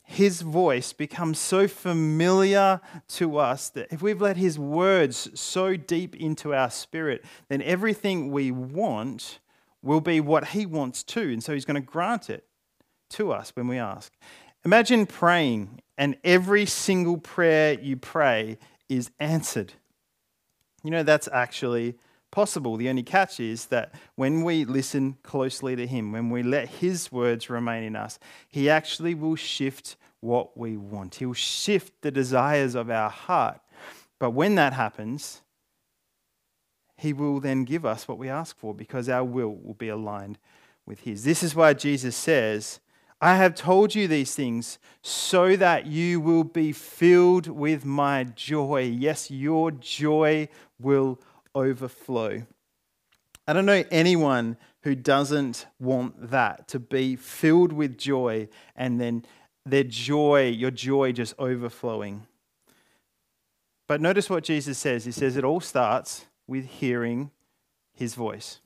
his 0.03 0.43
voice 0.43 0.93
become 0.93 1.35
so 1.35 1.67
familiar 1.67 2.81
to 3.09 3.39
us 3.39 3.71
that 3.71 3.89
if 3.91 4.03
we've 4.03 4.21
let 4.21 4.37
his 4.37 4.59
words 4.59 5.31
so 5.39 5.77
deep 5.77 6.15
into 6.17 6.53
our 6.55 6.69
spirit, 6.69 7.25
then 7.49 7.63
everything 7.63 8.31
we 8.31 8.51
want 8.51 9.39
will 9.83 10.01
be 10.03 10.21
what 10.21 10.49
he 10.49 10.67
wants 10.67 11.03
too. 11.03 11.31
And 11.31 11.43
so 11.43 11.55
he's 11.55 11.65
going 11.65 11.81
to 11.81 11.81
grant 11.81 12.29
it 12.29 12.45
to 13.11 13.33
us 13.33 13.53
when 13.55 13.69
we 13.69 13.79
ask. 13.79 14.13
Imagine 14.65 15.07
praying 15.07 15.81
and 15.99 16.17
every 16.25 16.67
single 16.67 17.19
prayer 17.19 17.79
you 17.79 17.97
pray 17.97 18.59
is 18.89 19.11
answered. 19.21 19.73
You 20.83 20.91
know, 20.91 21.03
that's 21.03 21.29
actually 21.33 21.97
possible. 22.31 22.77
The 22.77 22.89
only 22.89 23.03
catch 23.03 23.41
is 23.41 23.67
that 23.67 23.94
when 24.17 24.43
we 24.43 24.65
listen 24.65 25.17
closely 25.23 25.77
to 25.77 25.87
Him, 25.87 26.13
when 26.13 26.31
we 26.31 26.43
let 26.43 26.69
His 26.69 27.13
words 27.13 27.49
remain 27.49 27.85
in 27.85 27.94
us, 27.94 28.19
He 28.49 28.69
actually 28.69 29.15
will 29.15 29.37
shift 29.37 29.97
what 30.21 30.56
we 30.56 30.77
want. 30.77 31.17
He'll 31.17 31.35
shift 31.35 32.01
the 32.01 32.11
desires 32.11 32.75
of 32.75 32.91
our 32.91 33.11
heart. 33.11 33.61
But 34.19 34.31
when 34.31 34.55
that 34.56 34.73
happens, 34.73 35.43
He 36.97 37.13
will 37.13 37.39
then 37.39 37.65
give 37.65 37.85
us 37.85 38.09
what 38.09 38.19
we 38.19 38.29
ask 38.29 38.59
for 38.59 38.75
because 38.75 39.09
our 39.09 39.25
will 39.25 39.55
will 39.55 39.75
be 39.75 39.89
aligned 39.89 40.39
with 40.87 41.01
His. 41.01 41.25
This 41.25 41.43
is 41.43 41.55
why 41.55 41.75
Jesus 41.75 42.17
says, 42.17 42.81
I 43.21 43.37
have 43.37 43.55
told 43.55 43.94
you 43.94 44.06
these 44.06 44.35
things 44.35 44.79
so 45.03 45.56
that 45.56 45.87
you 45.87 46.21
will 46.21 46.44
be 46.44 46.73
filled 46.73 47.47
with 47.47 47.85
my 47.85 48.25
joy. 48.25 48.83
Yes, 48.83 49.31
your 49.31 49.71
joy 49.71 50.49
will 50.79 51.21
overflow. 51.55 52.43
I 53.47 53.53
don't 53.53 53.67
know 53.67 53.85
anyone 53.91 54.56
who 54.83 54.94
doesn't 54.94 55.67
want 55.79 56.31
that 56.31 56.69
to 56.69 56.79
be 56.79 57.17
filled 57.17 57.73
with 57.73 57.97
joy 57.97 58.49
and 58.77 59.01
then 59.01 59.25
their 59.67 59.85
joy, 59.85 60.49
your 60.49 60.71
joy 60.71 61.13
just 61.13 61.35
overflowing. 61.39 62.27
But 63.87 64.01
notice 64.01 64.31
what 64.31 64.44
Jesus 64.44 64.79
says. 64.79 65.05
He 65.05 65.13
says 65.13 65.37
it 65.37 65.44
all 65.44 65.61
starts 65.61 66.27
with 66.47 66.67
hearing 66.67 67.31
his 67.93 68.15
voice. 68.15 68.61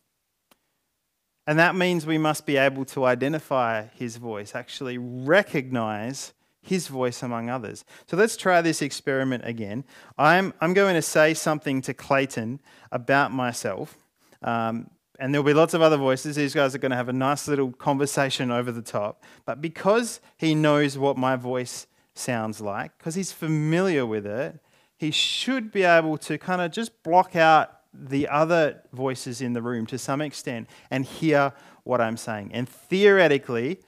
And 1.49 1.59
that 1.59 1.75
means 1.75 2.05
we 2.05 2.19
must 2.19 2.45
be 2.45 2.59
able 2.59 2.85
to 2.85 3.07
identify 3.07 3.87
his 3.95 4.19
voice, 4.19 4.55
actually 4.55 4.99
recognize 4.99 6.35
his 6.61 6.89
voice 6.89 7.23
among 7.23 7.49
others. 7.49 7.87
So 8.07 8.19
let's 8.19 8.37
try 8.37 8.61
this 8.61 8.83
experiment 8.83 9.47
again. 9.47 9.85
I'm, 10.19 10.53
I'm 10.61 10.75
going 10.75 10.95
to 10.95 11.01
say 11.01 11.33
something 11.33 11.81
to 11.81 11.95
Clayton 11.95 12.61
about 12.93 13.33
myself. 13.33 13.97
Um, 14.43 14.91
and 15.19 15.33
there'll 15.33 15.43
be 15.43 15.55
lots 15.55 15.73
of 15.73 15.81
other 15.81 15.97
voices. 15.97 16.37
These 16.37 16.53
guys 16.53 16.75
are 16.75 16.79
going 16.79 16.91
to 16.91 16.99
have 16.99 17.09
a 17.09 17.15
nice 17.15 17.49
little 17.49 17.73
conversation 17.73 18.51
over 18.51 18.71
the 18.71 18.83
top. 18.83 19.25
But 19.47 19.63
because 19.63 20.21
he 20.37 20.55
knows 20.55 20.99
what 20.99 21.17
my 21.17 21.35
voice 21.37 21.87
sounds 22.15 22.61
like, 22.61 22.99
because 22.99 23.15
he's 23.15 23.33
familiar 23.33 24.05
with 24.05 24.27
it, 24.27 24.61
he 24.99 25.11
should 25.11 25.73
be 25.73 25.85
able 25.85 26.19
to 26.19 26.37
kind 26.37 26.61
of 26.61 26.73
just 26.73 27.03
block 27.03 27.37
out 27.37 27.78
the 27.93 28.29
other 28.29 28.83
voices 28.93 29.41
in 29.41 29.53
the 29.55 29.63
room 29.63 29.87
to 29.87 29.99
some 29.99 30.21
extent 30.21 30.69
and 30.91 31.05
hear 31.05 31.53
what 31.85 32.01
I'm 32.01 32.17
saying. 32.17 32.51
And 32.53 32.69
theoretically, 32.69 33.81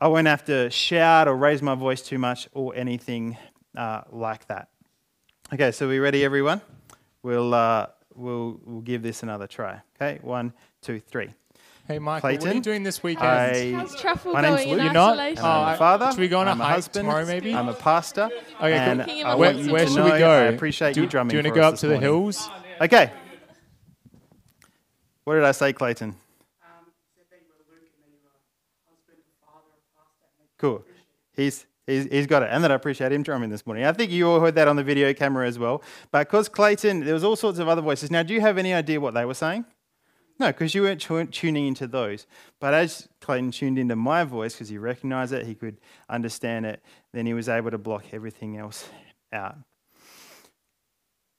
I 0.00 0.08
won't 0.08 0.26
have 0.28 0.44
to 0.46 0.70
shout 0.70 1.28
or 1.28 1.36
raise 1.36 1.60
my 1.62 1.74
voice 1.74 2.02
too 2.02 2.18
much 2.18 2.48
or 2.52 2.74
anything 2.74 3.36
uh, 3.76 4.02
like 4.10 4.46
that. 4.48 4.68
Okay, 5.52 5.70
so 5.72 5.88
we 5.88 5.98
ready, 5.98 6.24
everyone? 6.24 6.60
We'll, 7.22 7.52
uh, 7.54 7.86
we'll, 8.14 8.60
we'll 8.64 8.80
give 8.80 9.02
this 9.02 9.22
another 9.22 9.46
try. 9.46 9.80
Okay, 10.00 10.18
one, 10.22 10.52
two, 10.82 11.00
three. 11.00 11.34
Hey, 11.86 11.98
Michael, 11.98 12.28
what 12.28 12.34
are 12.34 12.38
Clayton, 12.38 12.56
you 12.56 12.62
doing 12.62 12.82
this 12.82 13.02
weekend? 13.02 13.26
I, 13.26 13.72
How's 13.72 13.98
truffle 13.98 14.34
My 14.34 14.42
name's 14.42 14.56
going 14.56 14.68
in 14.68 14.76
Luke. 14.76 14.84
You're 14.84 14.92
not? 14.92 15.14
isolation? 15.18 15.44
I'm 15.44 15.68
Oh, 15.70 15.72
a 15.72 15.76
father. 15.78 16.10
should 16.10 16.20
we 16.20 16.28
go 16.28 16.40
on 16.40 16.48
a 16.48 16.50
I'm 16.50 16.60
a 16.60 16.64
hike 16.64 16.74
husband. 16.74 17.06
tomorrow, 17.06 17.24
maybe? 17.24 17.54
I'm 17.54 17.68
a 17.70 17.74
pastor. 17.74 18.28
Okay, 18.56 18.72
and 18.74 19.04
Thinking 19.04 19.24
I 19.24 19.34
Where, 19.36 19.52
want 19.54 19.64
you 19.64 19.72
where 19.72 19.84
to 19.86 19.90
should 19.90 19.96
know 19.96 20.04
we 20.12 20.18
go? 20.18 20.30
I 20.30 20.42
appreciate 20.44 20.94
do, 20.94 21.00
you 21.02 21.06
drumming 21.06 21.30
Do 21.30 21.36
you 21.38 21.42
want 21.42 21.54
to 21.54 21.60
go 21.60 21.66
up 21.66 21.76
to 21.76 21.86
the 21.86 21.94
morning. 21.94 22.02
hills? 22.10 22.50
Okay. 22.80 23.10
What 25.24 25.34
did 25.34 25.44
I 25.44 25.52
say, 25.52 25.72
Clayton? 25.72 26.14
Cool. 30.58 30.84
He's, 31.34 31.66
he's, 31.86 32.04
he's 32.06 32.26
got 32.26 32.42
it. 32.42 32.48
And 32.50 32.64
that 32.64 32.72
I 32.72 32.74
appreciate 32.74 33.12
him 33.12 33.22
drumming 33.22 33.50
this 33.50 33.66
morning. 33.66 33.84
I 33.84 33.92
think 33.92 34.10
you 34.10 34.28
all 34.28 34.40
heard 34.40 34.54
that 34.56 34.68
on 34.68 34.76
the 34.76 34.82
video 34.82 35.12
camera 35.14 35.46
as 35.46 35.58
well. 35.58 35.82
But 36.10 36.28
because 36.28 36.48
Clayton, 36.48 37.04
there 37.04 37.14
was 37.14 37.24
all 37.24 37.36
sorts 37.36 37.58
of 37.58 37.68
other 37.68 37.82
voices. 37.82 38.10
Now, 38.10 38.22
do 38.22 38.34
you 38.34 38.40
have 38.40 38.58
any 38.58 38.72
idea 38.72 39.00
what 39.00 39.14
they 39.14 39.24
were 39.24 39.34
saying? 39.34 39.64
No, 40.40 40.48
because 40.48 40.74
you 40.74 40.82
weren't 40.82 41.00
tu- 41.00 41.26
tuning 41.26 41.66
into 41.66 41.86
those. 41.86 42.26
But 42.60 42.74
as 42.74 43.08
Clayton 43.20 43.50
tuned 43.50 43.78
into 43.78 43.96
my 43.96 44.24
voice, 44.24 44.54
because 44.54 44.68
he 44.68 44.78
recognized 44.78 45.32
it, 45.32 45.46
he 45.46 45.54
could 45.54 45.78
understand 46.08 46.64
it, 46.66 46.80
then 47.12 47.26
he 47.26 47.34
was 47.34 47.48
able 47.48 47.70
to 47.70 47.78
block 47.78 48.04
everything 48.12 48.56
else 48.56 48.88
out. 49.32 49.56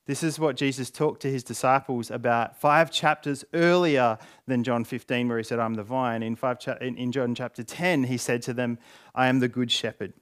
This 0.09 0.23
is 0.23 0.39
what 0.39 0.55
Jesus 0.55 0.89
talked 0.89 1.21
to 1.21 1.29
his 1.29 1.43
disciples 1.43 2.09
about 2.09 2.59
five 2.59 2.89
chapters 2.89 3.45
earlier 3.53 4.17
than 4.47 4.63
John 4.63 4.83
15, 4.83 5.27
where 5.29 5.37
he 5.37 5.43
said, 5.43 5.59
I'm 5.59 5.75
the 5.75 5.83
vine. 5.83 6.23
In, 6.23 6.35
five 6.35 6.59
cha- 6.59 6.77
in, 6.81 7.11
John 7.11 7.35
chapter 7.35 7.61
10, 7.61 8.05
he 8.05 8.17
said 8.17 8.41
to 8.41 8.53
them, 8.55 8.79
I 9.13 9.27
am 9.27 9.37
the 9.37 9.47
good 9.47 9.71
shepherd. 9.71 10.13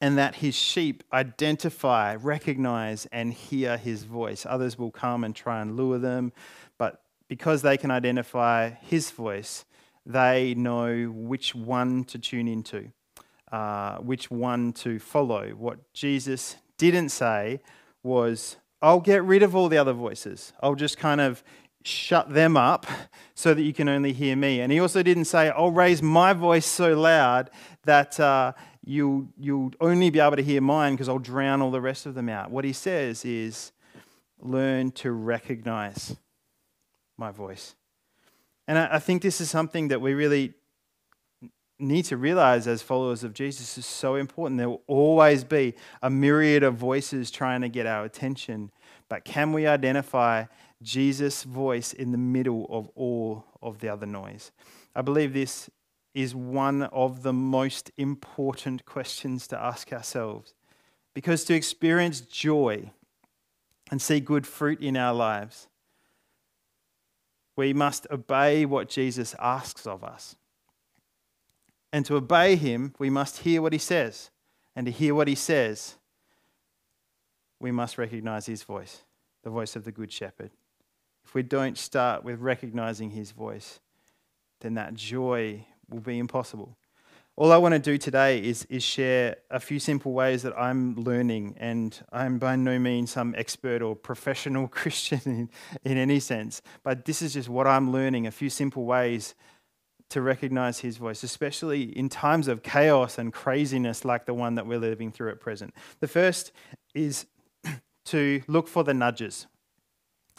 And 0.00 0.18
that 0.18 0.34
his 0.34 0.56
sheep 0.56 1.04
identify, 1.12 2.16
recognize, 2.16 3.06
and 3.12 3.32
hear 3.32 3.76
his 3.76 4.02
voice. 4.02 4.44
Others 4.44 4.76
will 4.76 4.90
come 4.90 5.22
and 5.22 5.36
try 5.36 5.62
and 5.62 5.76
lure 5.76 6.00
them, 6.00 6.32
but 6.76 7.00
because 7.28 7.62
they 7.62 7.76
can 7.76 7.92
identify 7.92 8.70
his 8.70 9.12
voice, 9.12 9.66
they 10.04 10.52
know 10.54 11.12
which 11.14 11.54
one 11.54 12.02
to 12.06 12.18
tune 12.18 12.48
into, 12.48 12.90
uh, 13.52 13.98
which 13.98 14.32
one 14.32 14.72
to 14.72 14.98
follow. 14.98 15.50
What 15.50 15.92
Jesus 15.92 16.56
didn't 16.76 17.10
say 17.10 17.60
was, 18.02 18.56
I'll 18.82 19.00
get 19.00 19.22
rid 19.24 19.42
of 19.42 19.54
all 19.54 19.68
the 19.68 19.78
other 19.78 19.92
voices. 19.92 20.52
I'll 20.62 20.74
just 20.74 20.98
kind 20.98 21.20
of 21.20 21.42
shut 21.84 22.32
them 22.32 22.56
up 22.56 22.86
so 23.34 23.54
that 23.54 23.62
you 23.62 23.72
can 23.72 23.88
only 23.88 24.12
hear 24.12 24.36
me. 24.36 24.60
And 24.60 24.72
he 24.72 24.80
also 24.80 25.02
didn't 25.02 25.26
say, 25.26 25.50
I'll 25.50 25.70
raise 25.70 26.02
my 26.02 26.32
voice 26.32 26.66
so 26.66 26.98
loud 26.98 27.50
that 27.84 28.18
uh, 28.20 28.52
you'll, 28.84 29.28
you'll 29.38 29.72
only 29.80 30.10
be 30.10 30.20
able 30.20 30.36
to 30.36 30.42
hear 30.42 30.60
mine 30.60 30.94
because 30.94 31.08
I'll 31.08 31.18
drown 31.18 31.62
all 31.62 31.70
the 31.70 31.80
rest 31.80 32.06
of 32.06 32.14
them 32.14 32.28
out. 32.28 32.50
What 32.50 32.64
he 32.64 32.72
says 32.72 33.24
is, 33.24 33.72
learn 34.42 34.90
to 34.90 35.12
recognize 35.12 36.16
my 37.16 37.30
voice. 37.30 37.74
And 38.66 38.78
I, 38.78 38.96
I 38.96 38.98
think 38.98 39.22
this 39.22 39.40
is 39.40 39.50
something 39.50 39.88
that 39.88 40.00
we 40.00 40.14
really 40.14 40.54
need 41.80 42.04
to 42.06 42.16
realize 42.16 42.66
as 42.66 42.82
followers 42.82 43.24
of 43.24 43.32
Jesus 43.32 43.78
is 43.78 43.86
so 43.86 44.14
important. 44.14 44.58
There 44.58 44.68
will 44.68 44.82
always 44.86 45.44
be 45.44 45.74
a 46.02 46.10
myriad 46.10 46.62
of 46.62 46.74
voices 46.74 47.30
trying 47.30 47.62
to 47.62 47.68
get 47.68 47.86
our 47.86 48.04
attention. 48.04 48.70
But 49.08 49.24
can 49.24 49.52
we 49.52 49.66
identify 49.66 50.44
Jesus' 50.82 51.42
voice 51.42 51.92
in 51.92 52.12
the 52.12 52.18
middle 52.18 52.66
of 52.70 52.88
all 52.94 53.44
of 53.62 53.80
the 53.80 53.88
other 53.88 54.06
noise? 54.06 54.52
I 54.94 55.02
believe 55.02 55.32
this 55.32 55.70
is 56.14 56.34
one 56.34 56.82
of 56.84 57.22
the 57.22 57.32
most 57.32 57.90
important 57.96 58.84
questions 58.84 59.46
to 59.48 59.58
ask 59.58 59.92
ourselves. 59.92 60.54
Because 61.14 61.44
to 61.44 61.54
experience 61.54 62.20
joy 62.20 62.90
and 63.90 64.00
see 64.00 64.20
good 64.20 64.46
fruit 64.46 64.80
in 64.80 64.96
our 64.96 65.14
lives, 65.14 65.68
we 67.56 67.72
must 67.72 68.06
obey 68.10 68.64
what 68.64 68.88
Jesus 68.88 69.34
asks 69.38 69.86
of 69.86 70.02
us. 70.02 70.36
And 71.92 72.06
to 72.06 72.16
obey 72.16 72.56
him, 72.56 72.94
we 72.98 73.10
must 73.10 73.38
hear 73.38 73.62
what 73.62 73.72
he 73.72 73.78
says. 73.78 74.30
And 74.76 74.86
to 74.86 74.92
hear 74.92 75.14
what 75.14 75.28
he 75.28 75.34
says, 75.34 75.96
we 77.58 77.72
must 77.72 77.98
recognize 77.98 78.46
his 78.46 78.62
voice, 78.62 79.02
the 79.42 79.50
voice 79.50 79.76
of 79.76 79.84
the 79.84 79.92
Good 79.92 80.12
Shepherd. 80.12 80.50
If 81.24 81.34
we 81.34 81.42
don't 81.42 81.76
start 81.76 82.24
with 82.24 82.40
recognizing 82.40 83.10
his 83.10 83.32
voice, 83.32 83.80
then 84.60 84.74
that 84.74 84.94
joy 84.94 85.66
will 85.88 86.00
be 86.00 86.18
impossible. 86.18 86.76
All 87.36 87.52
I 87.52 87.56
want 87.56 87.72
to 87.72 87.78
do 87.78 87.96
today 87.96 88.42
is, 88.42 88.66
is 88.66 88.82
share 88.82 89.36
a 89.50 89.58
few 89.58 89.78
simple 89.78 90.12
ways 90.12 90.42
that 90.42 90.52
I'm 90.58 90.94
learning, 90.96 91.56
and 91.58 91.98
I'm 92.12 92.38
by 92.38 92.56
no 92.56 92.78
means 92.78 93.12
some 93.12 93.34
expert 93.36 93.80
or 93.80 93.96
professional 93.96 94.68
Christian 94.80 95.20
in, 95.24 95.50
in 95.90 95.96
any 95.96 96.20
sense, 96.20 96.60
but 96.82 97.04
this 97.04 97.22
is 97.22 97.34
just 97.34 97.48
what 97.48 97.66
I'm 97.66 97.92
learning 97.92 98.26
a 98.26 98.30
few 98.30 98.50
simple 98.50 98.84
ways 98.84 99.34
to 100.10 100.20
recognize 100.20 100.80
his 100.80 100.96
voice, 100.96 101.22
especially 101.22 101.96
in 101.96 102.08
times 102.08 102.48
of 102.48 102.62
chaos 102.62 103.18
and 103.18 103.32
craziness 103.32 104.04
like 104.04 104.26
the 104.26 104.34
one 104.34 104.56
that 104.56 104.66
we're 104.66 104.78
living 104.78 105.10
through 105.10 105.30
at 105.30 105.40
present. 105.40 105.74
The 106.00 106.08
first 106.08 106.52
is 106.94 107.26
to 108.06 108.42
look 108.46 108.68
for 108.68 108.84
the 108.84 108.94
nudges. 108.94 109.46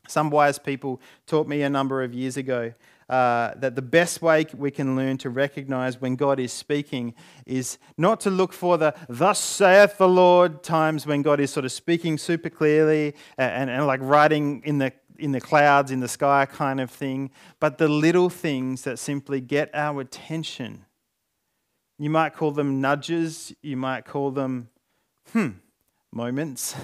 Some 0.08 0.30
wise 0.30 0.60
people 0.60 1.02
taught 1.26 1.48
me 1.48 1.62
a 1.62 1.70
number 1.70 2.04
of 2.04 2.14
years 2.14 2.36
ago 2.36 2.74
uh, 3.08 3.54
that 3.58 3.76
the 3.76 3.82
best 3.82 4.22
way 4.22 4.46
we 4.56 4.72
can 4.72 4.96
learn 4.96 5.18
to 5.18 5.30
recognize 5.30 6.00
when 6.00 6.16
God 6.16 6.40
is 6.40 6.52
speaking 6.52 7.14
is 7.46 7.78
not 7.98 8.22
to 8.22 8.30
look 8.30 8.54
for 8.54 8.78
the 8.78 8.96
thus 9.10 9.38
saith 9.38 9.98
the 9.98 10.08
Lord 10.08 10.64
times 10.64 11.06
when 11.06 11.22
God 11.22 11.40
is 11.40 11.52
sort 11.52 11.66
of 11.66 11.72
speaking 11.72 12.18
super 12.18 12.50
clearly 12.50 13.14
and, 13.38 13.52
and, 13.54 13.70
and 13.70 13.86
like 13.86 14.00
writing 14.02 14.62
in 14.64 14.78
the 14.78 14.94
in 15.22 15.32
the 15.32 15.42
clouds, 15.42 15.92
in 15.92 16.00
the 16.00 16.08
sky 16.08 16.46
kind 16.46 16.82
of 16.82 16.90
thing, 16.90 17.30
but 17.60 17.78
the 17.78 17.88
little 17.88 18.30
things 18.30 18.82
that 18.84 19.00
simply 19.00 19.40
get 19.40 19.70
our 19.74 20.02
attention. 20.02 20.86
You 21.98 22.10
might 22.10 22.34
call 22.34 22.52
them 22.52 22.82
nudges, 22.82 23.54
you 23.62 23.78
might 23.78 24.06
call 24.06 24.32
them, 24.32 24.70
hmm, 25.32 25.50
moments 26.12 26.76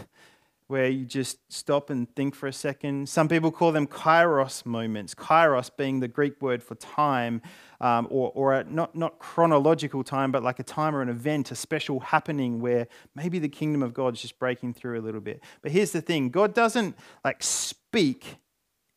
where 0.67 0.89
you 0.89 1.05
just 1.05 1.39
stop 1.51 1.89
and 1.89 2.13
think 2.15 2.35
for 2.35 2.47
a 2.47 2.53
second. 2.53 3.07
Some 3.07 3.27
people 3.27 3.51
call 3.51 3.71
them 3.71 3.87
kairos 3.87 4.65
moments, 4.65 5.15
kairos 5.15 5.71
being 5.75 6.01
the 6.01 6.07
Greek 6.07 6.41
word 6.41 6.61
for 6.61 6.75
time, 6.75 7.41
um, 7.79 8.07
or, 8.09 8.31
or 8.35 8.63
not, 8.65 8.95
not 8.95 9.19
chronological 9.19 10.03
time, 10.03 10.31
but 10.31 10.43
like 10.43 10.59
a 10.59 10.63
time 10.63 10.95
or 10.95 11.01
an 11.01 11.09
event, 11.09 11.51
a 11.51 11.55
special 11.55 12.01
happening 12.01 12.59
where 12.59 12.87
maybe 13.15 13.39
the 13.39 13.49
kingdom 13.49 13.81
of 13.81 13.93
God 13.93 14.15
is 14.15 14.21
just 14.21 14.37
breaking 14.39 14.73
through 14.73 14.99
a 14.99 15.03
little 15.03 15.21
bit. 15.21 15.41
But 15.61 15.71
here's 15.71 15.91
the 15.91 16.01
thing 16.01 16.29
God 16.29 16.53
doesn't 16.53 16.97
like 17.23 17.41
speak 17.41 18.37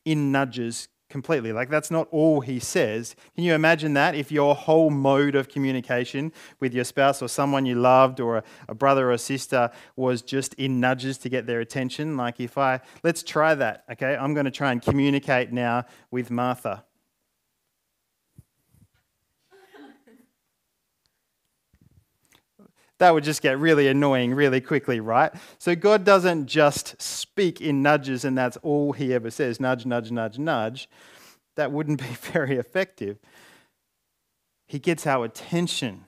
in 0.04 0.32
nudges 0.32 0.88
completely. 1.10 1.52
Like, 1.52 1.68
that's 1.68 1.90
not 1.90 2.08
all 2.10 2.40
he 2.40 2.58
says. 2.58 3.14
Can 3.34 3.44
you 3.44 3.52
imagine 3.54 3.94
that 3.94 4.14
if 4.14 4.32
your 4.32 4.54
whole 4.54 4.88
mode 4.90 5.34
of 5.34 5.48
communication 5.48 6.32
with 6.60 6.72
your 6.72 6.84
spouse 6.84 7.20
or 7.20 7.28
someone 7.28 7.66
you 7.66 7.74
loved 7.74 8.20
or 8.20 8.38
a, 8.38 8.44
a, 8.68 8.74
brother 8.74 9.12
or 9.12 9.18
sister 9.18 9.70
was 9.96 10.22
just 10.22 10.54
in 10.54 10.80
nudges 10.80 11.18
to 11.18 11.28
get 11.28 11.46
their 11.46 11.60
attention? 11.60 12.16
Like, 12.16 12.40
if 12.40 12.56
I, 12.56 12.80
let's 13.02 13.22
try 13.22 13.54
that, 13.56 13.84
okay? 13.92 14.16
I'm 14.16 14.32
going 14.32 14.46
to 14.46 14.50
try 14.50 14.72
and 14.72 14.80
communicate 14.80 15.52
now 15.52 15.84
with 16.10 16.30
Martha. 16.30 16.84
That 23.00 23.14
would 23.14 23.24
just 23.24 23.40
get 23.40 23.58
really 23.58 23.88
annoying 23.88 24.34
really 24.34 24.60
quickly, 24.60 25.00
right? 25.00 25.32
So 25.58 25.74
God 25.74 26.04
doesn't 26.04 26.46
just 26.46 27.00
speak 27.00 27.62
in 27.62 27.80
nudges 27.80 28.26
and 28.26 28.36
that's 28.36 28.58
all 28.58 28.92
he 28.92 29.14
ever 29.14 29.30
says 29.30 29.58
nudge, 29.58 29.86
nudge, 29.86 30.10
nudge, 30.12 30.38
nudge. 30.38 30.88
That 31.56 31.72
wouldn't 31.72 31.98
be 31.98 32.06
very 32.32 32.58
effective. 32.58 33.18
He 34.66 34.78
gets 34.78 35.06
our 35.06 35.24
attention 35.24 36.04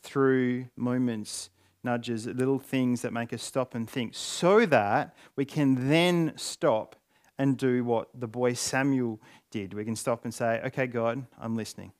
through 0.00 0.68
moments, 0.76 1.50
nudges, 1.84 2.26
little 2.26 2.58
things 2.58 3.02
that 3.02 3.12
make 3.12 3.34
us 3.34 3.42
stop 3.42 3.74
and 3.74 3.88
think 3.88 4.14
so 4.14 4.64
that 4.64 5.14
we 5.36 5.44
can 5.44 5.90
then 5.90 6.32
stop 6.36 6.96
and 7.36 7.58
do 7.58 7.84
what 7.84 8.08
the 8.18 8.26
boy 8.26 8.54
Samuel 8.54 9.20
did. 9.50 9.74
We 9.74 9.84
can 9.84 9.94
stop 9.94 10.24
and 10.24 10.32
say, 10.32 10.62
Okay, 10.64 10.86
God, 10.86 11.26
I'm 11.38 11.54
listening. 11.54 11.92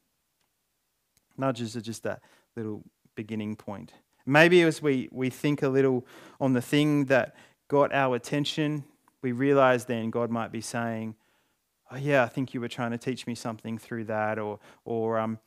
Nudges 1.36 1.76
are 1.76 1.82
just 1.82 2.04
that 2.04 2.22
little 2.56 2.82
beginning 3.18 3.56
point. 3.56 3.94
Maybe 4.24 4.62
as 4.62 4.80
we, 4.80 5.08
we 5.10 5.28
think 5.28 5.60
a 5.60 5.68
little 5.68 6.06
on 6.40 6.52
the 6.52 6.62
thing 6.62 7.06
that 7.06 7.34
got 7.66 7.92
our 7.92 8.14
attention, 8.14 8.84
we 9.22 9.32
realize 9.32 9.86
then 9.86 10.10
God 10.10 10.30
might 10.30 10.52
be 10.52 10.60
saying, 10.60 11.16
Oh, 11.90 11.96
yeah, 11.96 12.22
I 12.22 12.28
think 12.28 12.54
you 12.54 12.60
were 12.60 12.68
trying 12.68 12.92
to 12.92 12.98
teach 12.98 13.26
me 13.26 13.34
something 13.34 13.78
through 13.78 14.04
that, 14.04 14.38
or, 14.38 14.58
or 14.84 15.18
um, 15.18 15.38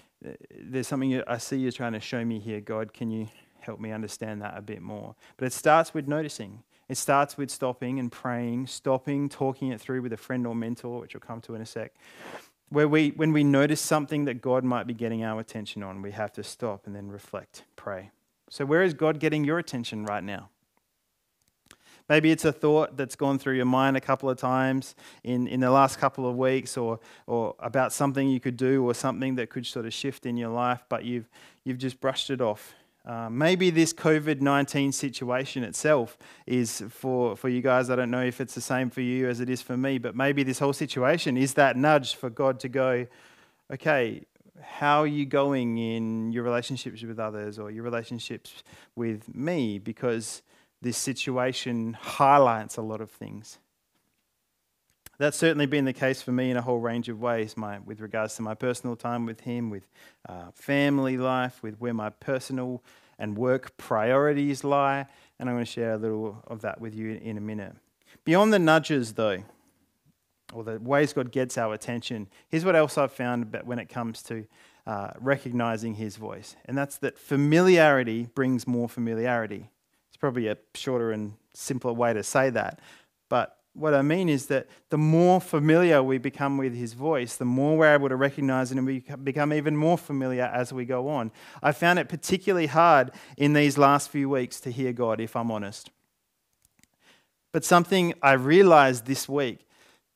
there's 0.59 0.87
something 0.87 1.21
I 1.27 1.37
see 1.37 1.57
you're 1.57 1.71
trying 1.71 1.93
to 1.93 1.99
show 1.99 2.25
me 2.25 2.39
here. 2.39 2.59
God, 2.59 2.93
can 2.93 3.11
you 3.11 3.27
help 3.59 3.79
me 3.79 3.91
understand 3.91 4.41
that 4.41 4.57
a 4.57 4.61
bit 4.61 4.81
more? 4.81 5.15
But 5.37 5.45
it 5.45 5.53
starts 5.53 5.93
with 5.93 6.07
noticing. 6.07 6.63
It 6.89 6.97
starts 6.97 7.37
with 7.37 7.51
stopping 7.51 7.99
and 7.99 8.11
praying, 8.11 8.67
stopping, 8.67 9.29
talking 9.29 9.71
it 9.71 9.79
through 9.79 10.01
with 10.01 10.13
a 10.13 10.17
friend 10.17 10.47
or 10.47 10.55
mentor, 10.55 10.99
which 10.99 11.13
we'll 11.13 11.21
come 11.21 11.41
to 11.41 11.53
in 11.53 11.61
a 11.61 11.65
sec, 11.65 11.93
where 12.71 12.87
we, 12.87 13.09
when 13.09 13.33
we 13.33 13.43
notice 13.43 13.81
something 13.81 14.25
that 14.25 14.41
God 14.41 14.63
might 14.63 14.87
be 14.87 14.93
getting 14.93 15.23
our 15.23 15.39
attention 15.39 15.83
on, 15.83 16.01
we 16.01 16.11
have 16.11 16.31
to 16.33 16.43
stop 16.43 16.87
and 16.87 16.95
then 16.95 17.09
reflect, 17.09 17.65
pray. 17.75 18.11
So, 18.49 18.65
where 18.65 18.81
is 18.81 18.93
God 18.93 19.19
getting 19.19 19.43
your 19.43 19.59
attention 19.59 20.05
right 20.05 20.23
now? 20.23 20.49
Maybe 22.07 22.31
it's 22.31 22.45
a 22.45 22.51
thought 22.51 22.97
that's 22.97 23.15
gone 23.15 23.39
through 23.39 23.55
your 23.55 23.65
mind 23.65 23.95
a 23.95 24.01
couple 24.01 24.29
of 24.29 24.37
times 24.37 24.95
in, 25.23 25.47
in 25.47 25.59
the 25.59 25.69
last 25.69 25.99
couple 25.99 26.27
of 26.27 26.37
weeks, 26.37 26.77
or, 26.77 26.99
or 27.27 27.55
about 27.59 27.93
something 27.93 28.29
you 28.29 28.39
could 28.39 28.57
do, 28.57 28.83
or 28.83 28.93
something 28.93 29.35
that 29.35 29.49
could 29.49 29.65
sort 29.65 29.85
of 29.85 29.93
shift 29.93 30.25
in 30.25 30.37
your 30.37 30.49
life, 30.49 30.83
but 30.89 31.03
you've, 31.03 31.29
you've 31.63 31.77
just 31.77 31.99
brushed 31.99 32.29
it 32.29 32.41
off. 32.41 32.73
Uh, 33.03 33.29
maybe 33.29 33.71
this 33.71 33.93
COVID 33.93 34.41
19 34.41 34.91
situation 34.91 35.63
itself 35.63 36.17
is 36.45 36.83
for, 36.89 37.35
for 37.35 37.49
you 37.49 37.61
guys. 37.61 37.89
I 37.89 37.95
don't 37.95 38.11
know 38.11 38.23
if 38.23 38.39
it's 38.39 38.53
the 38.53 38.61
same 38.61 38.89
for 38.89 39.01
you 39.01 39.27
as 39.27 39.39
it 39.39 39.49
is 39.49 39.61
for 39.61 39.75
me, 39.75 39.97
but 39.97 40.15
maybe 40.15 40.43
this 40.43 40.59
whole 40.59 40.73
situation 40.73 41.35
is 41.35 41.55
that 41.55 41.77
nudge 41.77 42.15
for 42.15 42.29
God 42.29 42.59
to 42.59 42.69
go, 42.69 43.07
okay, 43.73 44.23
how 44.61 44.99
are 44.99 45.07
you 45.07 45.25
going 45.25 45.79
in 45.79 46.31
your 46.31 46.43
relationships 46.43 47.01
with 47.01 47.19
others 47.19 47.57
or 47.57 47.71
your 47.71 47.83
relationships 47.83 48.63
with 48.95 49.33
me? 49.33 49.79
Because 49.79 50.43
this 50.81 50.97
situation 50.97 51.93
highlights 51.99 52.77
a 52.77 52.81
lot 52.81 53.01
of 53.01 53.09
things. 53.09 53.57
That's 55.21 55.37
certainly 55.37 55.67
been 55.67 55.85
the 55.85 55.93
case 55.93 56.19
for 56.23 56.31
me 56.31 56.49
in 56.49 56.57
a 56.57 56.63
whole 56.63 56.79
range 56.79 57.07
of 57.07 57.21
ways, 57.21 57.55
my, 57.55 57.77
with 57.77 58.01
regards 58.01 58.33
to 58.37 58.41
my 58.41 58.55
personal 58.55 58.95
time 58.95 59.27
with 59.27 59.41
Him, 59.41 59.69
with 59.69 59.87
uh, 60.27 60.45
family 60.55 61.15
life, 61.15 61.61
with 61.61 61.75
where 61.79 61.93
my 61.93 62.09
personal 62.09 62.81
and 63.19 63.37
work 63.37 63.77
priorities 63.77 64.63
lie. 64.63 65.05
And 65.37 65.47
I'm 65.47 65.53
going 65.53 65.63
to 65.63 65.71
share 65.71 65.93
a 65.93 65.97
little 65.97 66.43
of 66.47 66.61
that 66.61 66.81
with 66.81 66.95
you 66.95 67.19
in 67.21 67.37
a 67.37 67.39
minute. 67.39 67.75
Beyond 68.25 68.51
the 68.51 68.57
nudges, 68.57 69.13
though, 69.13 69.43
or 70.53 70.63
the 70.63 70.79
ways 70.79 71.13
God 71.13 71.31
gets 71.31 71.55
our 71.55 71.75
attention, 71.75 72.27
here's 72.49 72.65
what 72.65 72.75
else 72.75 72.97
I've 72.97 73.11
found 73.11 73.55
when 73.63 73.77
it 73.77 73.89
comes 73.89 74.23
to 74.23 74.47
uh, 74.87 75.11
recognizing 75.19 75.93
His 75.93 76.15
voice, 76.15 76.55
and 76.65 76.75
that's 76.75 76.97
that 76.97 77.19
familiarity 77.19 78.27
brings 78.33 78.65
more 78.65 78.89
familiarity 78.89 79.69
It's 80.07 80.17
probably 80.17 80.47
a 80.47 80.57
shorter 80.73 81.11
and 81.11 81.33
simpler 81.53 81.93
way 81.93 82.11
to 82.11 82.23
say 82.23 82.49
that. 82.49 82.79
But 83.29 83.60
what 83.73 83.93
I 83.93 84.01
mean 84.01 84.27
is 84.27 84.47
that 84.47 84.67
the 84.89 84.97
more 84.97 85.39
familiar 85.39 86.03
we 86.03 86.17
become 86.17 86.57
with 86.57 86.75
his 86.75 86.93
voice, 86.93 87.37
the 87.37 87.45
more 87.45 87.77
we're 87.77 87.93
able 87.93 88.09
to 88.09 88.15
recognize 88.15 88.71
it 88.71 88.77
and 88.77 88.85
we 88.85 88.99
become 89.23 89.53
even 89.53 89.77
more 89.77 89.97
familiar 89.97 90.43
as 90.43 90.73
we 90.73 90.83
go 90.83 91.07
on. 91.07 91.31
I 91.63 91.71
found 91.71 91.97
it 91.97 92.09
particularly 92.09 92.67
hard 92.67 93.11
in 93.37 93.53
these 93.53 93.77
last 93.77 94.09
few 94.09 94.29
weeks 94.29 94.59
to 94.61 94.71
hear 94.71 94.91
God, 94.91 95.21
if 95.21 95.35
I'm 95.35 95.51
honest. 95.51 95.89
But 97.53 97.63
something 97.63 98.13
I 98.21 98.33
realized 98.33 99.05
this 99.05 99.27
week 99.29 99.65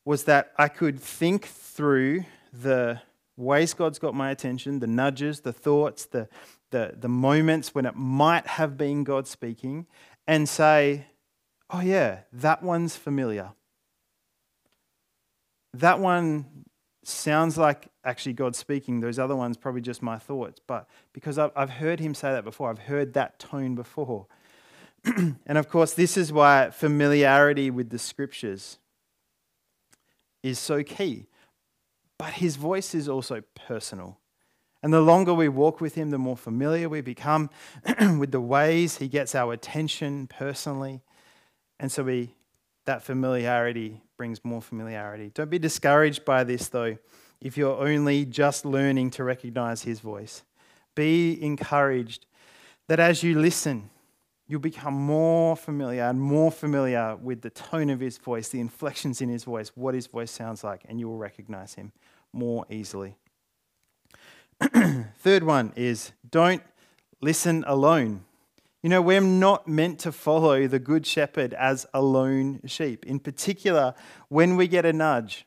was 0.04 0.24
that 0.24 0.52
I 0.58 0.68
could 0.68 1.00
think 1.00 1.46
through 1.46 2.24
the 2.52 3.00
ways 3.36 3.74
God's 3.74 3.98
got 3.98 4.14
my 4.14 4.30
attention, 4.30 4.80
the 4.80 4.86
nudges, 4.86 5.40
the 5.40 5.52
thoughts, 5.52 6.06
the, 6.06 6.28
the, 6.70 6.94
the 6.98 7.08
moments 7.08 7.74
when 7.74 7.86
it 7.86 7.94
might 7.94 8.46
have 8.46 8.76
been 8.76 9.04
God 9.04 9.26
speaking 9.26 9.86
and 10.26 10.48
say, 10.48 11.06
oh, 11.70 11.80
yeah, 11.80 12.20
that 12.32 12.62
one's 12.62 12.96
familiar. 12.96 13.50
That 15.74 16.00
one 16.00 16.64
sounds 17.04 17.56
like 17.56 17.88
actually 18.04 18.32
God 18.32 18.56
speaking. 18.56 19.00
Those 19.00 19.18
other 19.18 19.36
ones, 19.36 19.56
probably 19.56 19.80
just 19.80 20.02
my 20.02 20.18
thoughts. 20.18 20.60
But 20.66 20.88
because 21.12 21.38
I've 21.38 21.70
heard 21.70 22.00
him 22.00 22.14
say 22.14 22.32
that 22.32 22.44
before, 22.44 22.70
I've 22.70 22.78
heard 22.78 23.14
that 23.14 23.38
tone 23.38 23.74
before. 23.74 24.26
and 25.04 25.58
of 25.58 25.68
course, 25.68 25.94
this 25.94 26.16
is 26.16 26.32
why 26.32 26.70
familiarity 26.70 27.70
with 27.70 27.90
the 27.90 27.98
scriptures 27.98 28.78
is 30.42 30.58
so 30.58 30.82
key. 30.82 31.26
But 32.18 32.34
his 32.34 32.56
voice 32.56 32.94
is 32.94 33.08
also 33.08 33.42
personal. 33.54 34.18
And 34.82 34.92
the 34.92 35.00
longer 35.00 35.34
we 35.34 35.48
walk 35.48 35.80
with 35.80 35.96
Him, 35.96 36.10
the 36.10 36.18
more 36.18 36.36
familiar 36.36 36.88
we 36.88 37.00
become 37.00 37.50
with 38.18 38.30
the 38.30 38.40
ways 38.40 38.98
He 38.98 39.08
gets 39.08 39.34
our 39.34 39.52
attention 39.52 40.28
personally. 40.28 41.02
And 41.78 41.90
so 41.90 42.02
we, 42.02 42.34
that 42.84 43.02
familiarity 43.02 44.00
brings 44.16 44.44
more 44.44 44.62
familiarity. 44.62 45.30
Don't 45.34 45.50
be 45.50 45.58
discouraged 45.58 46.24
by 46.24 46.44
this, 46.44 46.68
though, 46.68 46.96
if 47.40 47.56
you're 47.56 47.76
only 47.76 48.24
just 48.24 48.64
learning 48.64 49.10
to 49.10 49.24
recognize 49.24 49.82
His 49.82 50.00
voice. 50.00 50.42
Be 50.94 51.42
encouraged 51.42 52.26
that 52.88 53.00
as 53.00 53.22
you 53.22 53.38
listen, 53.38 53.90
you'll 54.48 54.60
become 54.60 54.94
more 54.94 55.56
familiar 55.56 56.04
and 56.04 56.20
more 56.20 56.50
familiar 56.50 57.16
with 57.16 57.42
the 57.42 57.50
tone 57.50 57.90
of 57.90 58.00
His 58.00 58.16
voice, 58.18 58.48
the 58.48 58.60
inflections 58.60 59.20
in 59.20 59.28
His 59.28 59.44
voice, 59.44 59.72
what 59.74 59.94
His 59.94 60.06
voice 60.06 60.30
sounds 60.30 60.64
like, 60.64 60.82
and 60.88 60.98
you 60.98 61.08
will 61.08 61.18
recognize 61.18 61.74
Him 61.74 61.92
more 62.32 62.64
easily. 62.70 63.16
Third 65.18 65.42
one 65.42 65.72
is 65.76 66.12
don't 66.30 66.62
listen 67.20 67.64
alone. 67.66 68.24
You 68.86 68.90
know, 68.90 69.02
we're 69.02 69.20
not 69.20 69.66
meant 69.66 69.98
to 69.98 70.12
follow 70.12 70.68
the 70.68 70.78
Good 70.78 71.04
Shepherd 71.04 71.52
as 71.54 71.86
a 71.92 72.00
lone 72.00 72.60
sheep. 72.66 73.04
In 73.04 73.18
particular, 73.18 73.96
when 74.28 74.54
we 74.54 74.68
get 74.68 74.86
a 74.86 74.92
nudge, 74.92 75.44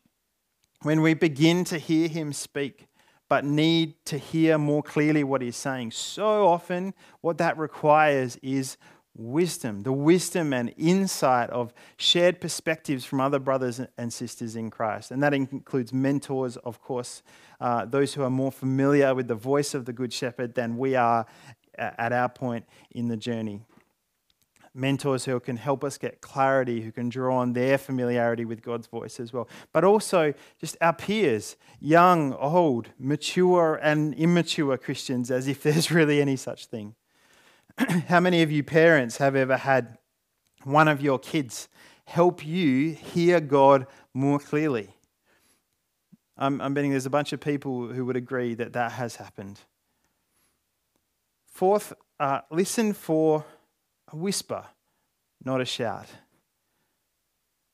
when 0.82 1.02
we 1.02 1.13
begin 1.13 1.63
to 1.63 1.78
hear 1.78 2.10
him 2.10 2.34
speak, 2.34 2.89
but 3.30 3.45
need 3.45 3.93
to 4.08 4.17
hear 4.17 4.58
more 4.58 4.84
clearly 4.84 5.23
what 5.23 5.41
he's 5.41 5.56
saying, 5.56 5.91
so 5.91 6.49
often 6.49 6.93
what 7.21 7.38
that 7.38 7.58
requires 7.58 8.36
is 8.43 8.75
wisdom, 9.15 9.84
the 9.84 9.93
wisdom 9.93 10.54
and 10.54 10.73
insight 10.78 11.49
of 11.49 11.73
shared 11.97 12.39
perspectives 12.39 13.06
from 13.06 13.19
other 13.19 13.39
brothers 13.39 13.82
and 13.97 14.13
sisters 14.13 14.56
in 14.56 14.69
Christ. 14.69 15.12
And 15.12 15.21
that 15.23 15.34
includes 15.34 15.91
mentors, 15.91 16.58
of 16.58 16.82
course, 16.82 17.21
uh, 17.60 17.86
those 17.86 18.13
who 18.13 18.23
are 18.23 18.30
more 18.30 18.52
familiar 18.52 19.13
with 19.13 19.28
the 19.28 19.36
voice 19.36 19.73
of 19.73 19.86
the 19.86 19.93
Good 19.93 20.13
Shepherd 20.13 20.56
than 20.56 20.78
we 20.78 20.95
are 20.95 21.25
at 21.77 22.12
our 22.12 22.29
point 22.29 22.65
in 22.91 23.08
the 23.08 23.17
journey. 23.17 23.62
Mentors 24.73 25.25
who 25.25 25.39
can 25.39 25.58
help 25.58 25.84
us 25.84 25.97
get 25.97 26.21
clarity, 26.21 26.82
who 26.82 26.91
can 26.91 27.10
draw 27.10 27.38
on 27.38 27.53
their 27.53 27.77
familiarity 27.77 28.45
with 28.45 28.62
God's 28.62 28.88
voice 28.88 29.19
as 29.19 29.34
well. 29.34 29.49
But 29.73 29.84
also 29.84 30.34
just 30.60 30.77
our 30.79 30.93
peers, 30.93 31.58
young, 31.79 32.34
old, 32.34 32.89
mature, 32.99 33.79
and 33.82 34.13
immature 34.13 34.77
Christians, 34.77 35.32
as 35.32 35.47
if 35.47 35.63
there's 35.63 35.91
really 35.91 36.21
any 36.21 36.36
such 36.36 36.67
thing. 36.67 36.95
How 38.08 38.19
many 38.19 38.41
of 38.41 38.51
you 38.51 38.63
parents 38.63 39.17
have 39.17 39.36
ever 39.36 39.58
had 39.58 39.97
one 40.63 40.88
of 40.88 41.01
your 41.01 41.17
kids 41.17 41.67
help 42.05 42.45
you 42.45 42.93
hear 42.93 43.39
God 43.39 43.88
more 44.13 44.39
clearly? 44.39 44.95
I'm, 46.38 46.62
I'm 46.62 46.73
betting 46.73 46.91
there's 46.91 47.05
a 47.05 47.10
bunch 47.10 47.34
of 47.34 47.41
people 47.41 47.88
who 47.88 48.05
would 48.05 48.15
agree 48.15 48.53
that 48.55 48.73
that 48.73 48.93
has 48.93 49.17
happened. 49.17 49.60
Fourth, 51.59 51.91
uh, 52.21 52.39
listen 52.49 52.93
for 52.93 53.43
a 54.13 54.15
whisper, 54.15 54.63
not 55.43 55.59
a 55.59 55.65
shout. 55.65 56.05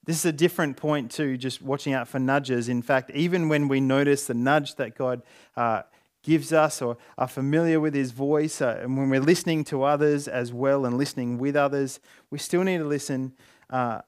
This 0.04 0.18
is 0.18 0.26
a 0.26 0.32
different 0.32 0.76
point 0.76 1.12
to 1.12 1.38
just 1.38 1.62
watching 1.62 1.94
out 1.94 2.08
for 2.08 2.18
nudges. 2.18 2.68
In 2.68 2.82
fact, 2.82 3.12
even 3.12 3.48
when 3.48 3.68
we 3.68 3.80
notice 3.80 4.26
the 4.26 4.34
nudge 4.34 4.74
that 4.78 4.98
God 4.98 5.22
uh, 5.56 5.84
gives 6.24 6.52
us 6.52 6.82
or 6.82 6.98
are 7.16 7.28
familiar 7.28 7.80
with 7.80 7.94
his 7.94 8.10
voice, 8.10 8.60
uh, 8.60 8.80
and 8.82 8.98
when 8.98 9.12
we're 9.12 9.22
listening 9.22 9.64
to 9.66 9.84
others 9.84 10.28
as 10.28 10.52
well 10.52 10.88
and 10.88 10.98
listening 10.98 11.38
with 11.38 11.56
others, 11.56 12.00
we 12.32 12.40
still 12.40 12.64
need 12.64 12.80
to 12.80 12.86
listen 12.86 13.34
uh, 13.70 14.02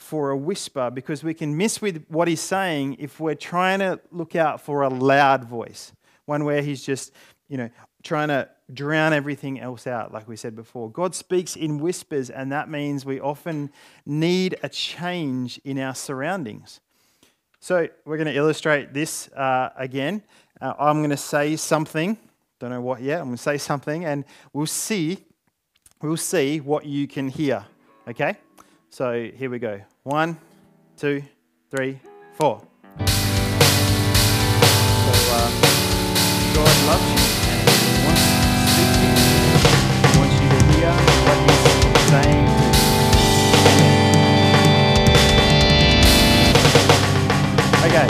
for 0.00 0.30
a 0.30 0.36
whisper 0.36 0.90
because 0.90 1.22
we 1.22 1.32
can 1.32 1.56
miss 1.56 1.80
with 1.80 2.04
what 2.08 2.26
he's 2.26 2.40
saying 2.40 2.96
if 2.98 3.20
we're 3.20 3.36
trying 3.36 3.78
to 3.78 4.00
look 4.10 4.34
out 4.34 4.60
for 4.60 4.82
a 4.82 4.88
loud 4.88 5.44
voice, 5.44 5.92
one 6.24 6.44
where 6.44 6.60
he's 6.60 6.82
just, 6.82 7.12
you 7.48 7.56
know, 7.56 7.70
trying 8.02 8.28
to 8.28 8.48
drown 8.72 9.12
everything 9.12 9.60
else 9.60 9.86
out, 9.86 10.12
like 10.12 10.28
we 10.28 10.36
said 10.36 10.56
before. 10.56 10.90
God 10.90 11.14
speaks 11.14 11.56
in 11.56 11.78
whispers, 11.78 12.30
and 12.30 12.50
that 12.52 12.68
means 12.68 13.04
we 13.04 13.20
often 13.20 13.70
need 14.06 14.58
a 14.62 14.68
change 14.68 15.60
in 15.64 15.78
our 15.78 15.94
surroundings. 15.94 16.80
So 17.60 17.88
we're 18.04 18.16
going 18.16 18.26
to 18.26 18.34
illustrate 18.34 18.92
this 18.92 19.28
uh, 19.32 19.70
again. 19.76 20.22
Uh, 20.60 20.74
I'm 20.78 20.98
going 20.98 21.10
to 21.10 21.16
say 21.16 21.56
something. 21.56 22.18
Don't 22.58 22.70
know 22.70 22.80
what 22.80 23.02
yet. 23.02 23.20
I'm 23.20 23.26
going 23.26 23.36
to 23.36 23.42
say 23.42 23.58
something, 23.58 24.04
and 24.04 24.24
we'll 24.52 24.66
see. 24.66 25.24
We'll 26.00 26.16
see 26.16 26.60
what 26.60 26.84
you 26.86 27.06
can 27.06 27.28
hear. 27.28 27.64
Okay. 28.08 28.36
So 28.90 29.30
here 29.34 29.48
we 29.48 29.58
go. 29.58 29.80
One, 30.02 30.36
two, 30.96 31.22
three, 31.70 31.98
four. 32.32 32.60
So 32.98 33.04
uh, 35.34 35.50
God 36.54 36.86
loves 36.86 37.01
Okay. 47.94 48.06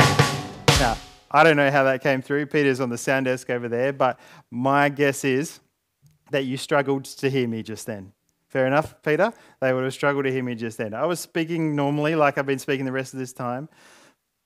Now, 0.78 0.96
I 1.32 1.42
don't 1.42 1.56
know 1.56 1.68
how 1.68 1.82
that 1.82 2.04
came 2.04 2.22
through. 2.22 2.46
Peter's 2.46 2.78
on 2.78 2.88
the 2.88 2.96
sound 2.96 3.26
desk 3.26 3.50
over 3.50 3.68
there, 3.68 3.92
but 3.92 4.20
my 4.48 4.88
guess 4.88 5.24
is 5.24 5.58
that 6.30 6.44
you 6.44 6.56
struggled 6.56 7.04
to 7.04 7.28
hear 7.28 7.48
me 7.48 7.64
just 7.64 7.84
then. 7.86 8.12
Fair 8.46 8.68
enough, 8.68 8.94
Peter? 9.02 9.32
They 9.60 9.72
would 9.72 9.82
have 9.82 9.92
struggled 9.92 10.24
to 10.26 10.30
hear 10.30 10.44
me 10.44 10.54
just 10.54 10.78
then. 10.78 10.94
I 10.94 11.04
was 11.04 11.18
speaking 11.18 11.74
normally, 11.74 12.14
like 12.14 12.38
I've 12.38 12.46
been 12.46 12.60
speaking 12.60 12.84
the 12.84 12.92
rest 12.92 13.12
of 13.12 13.18
this 13.18 13.32
time, 13.32 13.68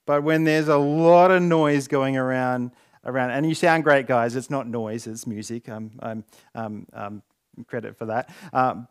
But 0.07 0.23
when 0.23 0.45
there's 0.45 0.69
a 0.69 0.79
lot 0.79 1.31
of 1.31 1.43
noise 1.43 1.87
going 1.87 2.17
around, 2.17 2.71
around, 3.05 3.33
and 3.33 3.47
you 3.47 3.55
sound 3.55 3.85
great, 3.85 4.07
guys. 4.07 4.37
It's 4.37 4.49
not 4.49 4.67
noise; 4.67 5.07
it's 5.07 5.27
music. 5.27 5.69
I'm, 5.69 5.91
I'm, 6.01 6.25
um, 6.55 6.87
um, 6.95 7.23
credit 7.67 7.99
for 7.99 8.07
that. 8.07 8.31
Um, 8.55 8.89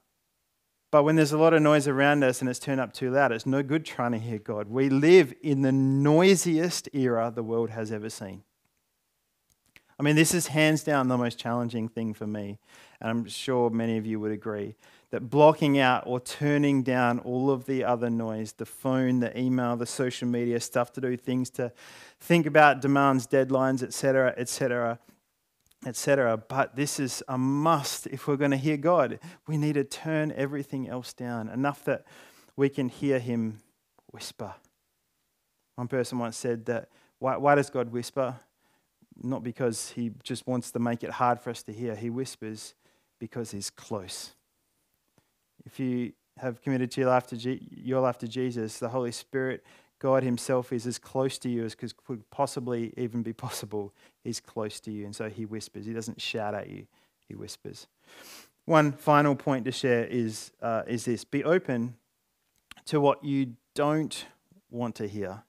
but 0.95 1.03
when 1.03 1.17
there's 1.17 1.33
a 1.33 1.37
lot 1.37 1.53
of 1.53 1.61
noise 1.61 1.89
around 1.89 2.23
us 2.23 2.39
and 2.39 2.49
it's 2.49 2.57
turned 2.57 2.79
up 2.79 2.93
too 2.93 3.11
loud, 3.11 3.33
it's 3.33 3.45
no 3.45 3.61
good 3.61 3.83
trying 3.83 4.13
to 4.13 4.17
hear 4.17 4.39
God. 4.39 4.69
We 4.69 4.87
live 4.87 5.33
in 5.41 5.61
the 5.61 5.73
noisiest 5.73 6.87
era 6.93 7.33
the 7.35 7.43
world 7.43 7.71
has 7.71 7.91
ever 7.91 8.09
seen. 8.09 8.43
I 9.99 10.03
mean, 10.03 10.15
this 10.15 10.33
is 10.33 10.47
hands 10.47 10.85
down 10.85 11.09
the 11.09 11.17
most 11.17 11.37
challenging 11.37 11.89
thing 11.89 12.13
for 12.13 12.25
me, 12.25 12.59
and 13.01 13.09
I'm 13.09 13.25
sure 13.25 13.69
many 13.69 13.97
of 13.97 14.05
you 14.05 14.21
would 14.21 14.31
agree 14.31 14.75
that 15.11 15.29
blocking 15.29 15.77
out 15.77 16.03
or 16.05 16.21
turning 16.21 16.81
down 16.81 17.19
all 17.19 17.51
of 17.51 17.65
the 17.65 17.83
other 17.83 18.09
noise 18.09 18.53
the 18.53 18.65
phone, 18.65 19.19
the 19.19 19.37
email, 19.37 19.75
the 19.75 19.85
social 19.85 20.29
media 20.29 20.61
stuff 20.61 20.93
to 20.93 21.01
do, 21.01 21.17
things 21.17 21.49
to 21.49 21.73
think 22.21 22.45
about, 22.45 22.79
demands, 22.79 23.27
deadlines, 23.27 23.83
etc., 23.83 24.33
etc., 24.37 24.97
etc. 25.85 26.37
But 26.37 26.75
this 26.75 26.99
is 26.99 27.23
a 27.27 27.37
must 27.37 28.07
if 28.07 28.27
we're 28.27 28.37
going 28.37 28.51
to 28.51 28.57
hear 28.57 28.77
God. 28.77 29.19
We 29.47 29.57
need 29.57 29.73
to 29.73 29.83
turn 29.83 30.33
everything 30.35 30.89
else 30.89 31.13
down 31.13 31.49
enough 31.49 31.85
that 31.85 32.05
we 32.55 32.69
can 32.69 32.89
hear 32.89 33.19
Him 33.19 33.59
whisper. 34.11 34.55
One 35.75 35.87
person 35.87 36.19
once 36.19 36.37
said 36.37 36.65
that 36.65 36.89
why, 37.19 37.37
why 37.37 37.55
does 37.55 37.69
God 37.69 37.91
whisper? 37.91 38.35
Not 39.21 39.43
because 39.43 39.91
He 39.91 40.11
just 40.23 40.47
wants 40.47 40.71
to 40.71 40.79
make 40.79 41.03
it 41.03 41.11
hard 41.11 41.39
for 41.39 41.49
us 41.49 41.63
to 41.63 41.73
hear. 41.73 41.95
He 41.95 42.09
whispers 42.09 42.75
because 43.19 43.51
He's 43.51 43.69
close. 43.69 44.33
If 45.65 45.79
you 45.79 46.13
have 46.37 46.61
committed 46.61 46.91
to 46.91 47.01
your 47.01 47.09
life 47.09 47.27
to, 47.27 47.37
G- 47.37 47.67
your 47.71 48.01
life 48.01 48.17
to 48.19 48.27
Jesus, 48.27 48.79
the 48.79 48.89
Holy 48.89 49.11
Spirit, 49.11 49.63
God 49.99 50.23
Himself 50.23 50.73
is 50.73 50.85
as 50.85 50.97
close 50.97 51.37
to 51.39 51.49
you 51.49 51.63
as 51.65 51.75
could 51.75 52.29
possibly 52.29 52.93
even 52.97 53.23
be 53.23 53.33
possible. 53.33 53.93
He's 54.23 54.39
close 54.39 54.79
to 54.81 54.91
you, 54.91 55.05
and 55.05 55.15
so 55.15 55.29
He 55.29 55.45
whispers. 55.45 55.85
He 55.85 55.93
doesn't 55.93 56.21
shout 56.21 56.53
at 56.53 56.69
you, 56.69 56.87
He 57.27 57.35
whispers. 57.35 57.87
One 58.65 58.91
final 58.91 59.35
point 59.35 59.65
to 59.65 59.71
share 59.71 60.05
is, 60.05 60.51
uh, 60.61 60.83
is 60.87 61.05
this 61.05 61.23
be 61.23 61.43
open 61.43 61.95
to 62.85 62.99
what 62.99 63.23
you 63.23 63.55
don't 63.73 64.25
want 64.69 64.95
to 64.95 65.07
hear. 65.07 65.43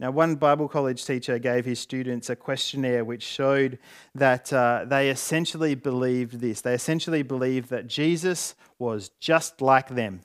Now, 0.00 0.10
one 0.10 0.34
Bible 0.34 0.66
college 0.66 1.04
teacher 1.04 1.38
gave 1.38 1.64
his 1.64 1.78
students 1.78 2.28
a 2.28 2.36
questionnaire 2.36 3.04
which 3.04 3.22
showed 3.22 3.78
that 4.14 4.52
uh, 4.52 4.84
they 4.86 5.08
essentially 5.08 5.74
believed 5.74 6.40
this. 6.40 6.60
They 6.60 6.74
essentially 6.74 7.22
believed 7.22 7.70
that 7.70 7.86
Jesus 7.86 8.56
was 8.78 9.10
just 9.20 9.60
like 9.60 9.88
them. 9.88 10.20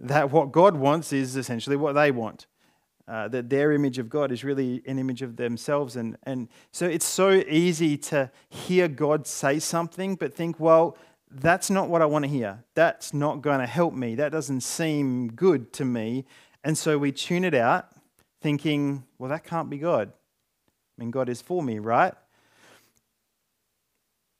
That 0.00 0.30
what 0.30 0.52
God 0.52 0.76
wants 0.76 1.12
is 1.12 1.36
essentially 1.36 1.76
what 1.76 1.94
they 1.94 2.10
want. 2.10 2.46
Uh, 3.06 3.26
that 3.28 3.48
their 3.48 3.72
image 3.72 3.98
of 3.98 4.10
God 4.10 4.30
is 4.30 4.44
really 4.44 4.82
an 4.86 4.98
image 4.98 5.22
of 5.22 5.36
themselves. 5.36 5.96
And, 5.96 6.18
and 6.24 6.48
so 6.72 6.86
it's 6.86 7.06
so 7.06 7.30
easy 7.30 7.96
to 7.96 8.30
hear 8.50 8.86
God 8.86 9.26
say 9.26 9.58
something, 9.58 10.14
but 10.14 10.34
think, 10.34 10.60
well, 10.60 10.96
that's 11.30 11.70
not 11.70 11.88
what 11.88 12.02
I 12.02 12.06
want 12.06 12.24
to 12.26 12.28
hear. 12.30 12.64
That's 12.74 13.14
not 13.14 13.40
going 13.40 13.60
to 13.60 13.66
help 13.66 13.94
me. 13.94 14.14
That 14.14 14.30
doesn't 14.30 14.60
seem 14.60 15.28
good 15.28 15.72
to 15.74 15.84
me. 15.86 16.26
And 16.62 16.76
so 16.76 16.98
we 16.98 17.12
tune 17.12 17.44
it 17.44 17.54
out 17.54 17.88
thinking, 18.42 19.04
well, 19.18 19.30
that 19.30 19.44
can't 19.44 19.70
be 19.70 19.78
God. 19.78 20.12
I 20.12 21.00
mean, 21.00 21.10
God 21.10 21.28
is 21.28 21.40
for 21.40 21.62
me, 21.62 21.78
right? 21.78 22.14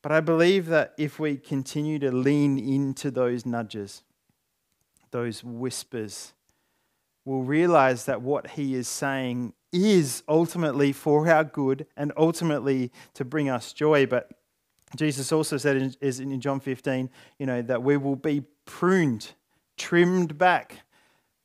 But 0.03 0.13
I 0.13 0.21
believe 0.21 0.67
that 0.67 0.95
if 0.97 1.19
we 1.19 1.37
continue 1.37 1.99
to 2.01 2.13
lean 2.13 2.59
into 2.59 3.11
those 3.11 3.45
nudges, 3.45 4.03
those 5.11 5.43
whispers, 5.45 6.33
we'll 7.25 7.43
realize 7.43 8.05
that 8.07 8.23
what 8.23 8.51
He 8.51 8.75
is 8.75 8.89
saying 8.89 9.53
is 9.73 10.23
ultimately 10.29 10.93
for 10.93 11.29
our 11.29 11.45
good 11.45 11.87
and 11.97 12.13
ultimately 12.17 12.91
to 13.15 13.25
bring 13.25 13.49
us 13.49 13.73
joy. 13.73 14.07
But 14.07 14.31
Jesus 14.97 15.33
also 15.33 15.57
said 15.57 15.77
in, 15.77 15.95
in 16.01 16.41
John 16.41 16.61
15, 16.61 17.11
you 17.39 17.47
know, 17.47 17.63
that 17.63 17.83
we 17.83 17.97
will 17.97 18.17
be 18.17 18.45
pruned, 18.65 19.33
trimmed 19.77 20.39
back, 20.39 20.79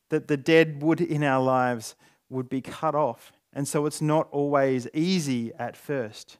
that 0.10 0.28
the 0.28 0.38
dead 0.38 0.82
wood 0.82 1.02
in 1.02 1.24
our 1.24 1.44
lives 1.44 1.96
would 2.30 2.50
be 2.50 2.62
cut 2.62 2.96
off. 2.96 3.32
And 3.52 3.68
so 3.68 3.86
it's 3.86 4.02
not 4.02 4.28
always 4.32 4.88
easy 4.94 5.52
at 5.60 5.78
first. 5.78 6.38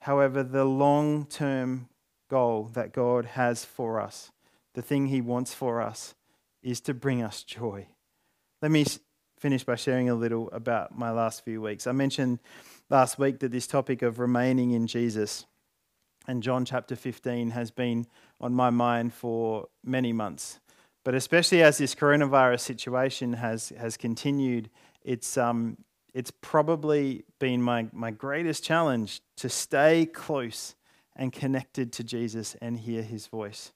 However, 0.00 0.42
the 0.42 0.64
long 0.64 1.26
term 1.26 1.88
goal 2.28 2.70
that 2.74 2.92
God 2.92 3.24
has 3.24 3.64
for 3.64 4.00
us, 4.00 4.30
the 4.74 4.82
thing 4.82 5.06
He 5.06 5.20
wants 5.20 5.54
for 5.54 5.80
us, 5.80 6.14
is 6.62 6.80
to 6.82 6.94
bring 6.94 7.22
us 7.22 7.42
joy. 7.42 7.86
Let 8.62 8.70
me 8.70 8.84
finish 9.38 9.64
by 9.64 9.76
sharing 9.76 10.08
a 10.08 10.14
little 10.14 10.50
about 10.50 10.98
my 10.98 11.10
last 11.10 11.44
few 11.44 11.62
weeks. 11.62 11.86
I 11.86 11.92
mentioned 11.92 12.40
last 12.90 13.18
week 13.18 13.38
that 13.40 13.52
this 13.52 13.66
topic 13.66 14.02
of 14.02 14.18
remaining 14.18 14.72
in 14.72 14.86
Jesus 14.86 15.46
and 16.26 16.42
John 16.42 16.64
chapter 16.64 16.96
15 16.96 17.50
has 17.50 17.70
been 17.70 18.06
on 18.40 18.52
my 18.52 18.70
mind 18.70 19.14
for 19.14 19.68
many 19.84 20.12
months. 20.12 20.60
But 21.04 21.14
especially 21.14 21.62
as 21.62 21.78
this 21.78 21.94
coronavirus 21.94 22.60
situation 22.60 23.32
has, 23.34 23.70
has 23.70 23.96
continued 23.96 24.68
it's, 25.02 25.38
um, 25.38 25.78
it's 26.12 26.32
probably 26.42 27.24
been 27.38 27.62
my, 27.62 27.86
my 27.92 28.10
greatest 28.10 28.62
challenge 28.62 29.22
to 29.38 29.48
stay 29.48 30.04
close 30.04 30.74
and 31.16 31.32
connected 31.32 31.92
to 31.94 32.04
Jesus 32.04 32.56
and 32.60 32.78
hear 32.78 33.02
his 33.02 33.26
voice. 33.26 33.72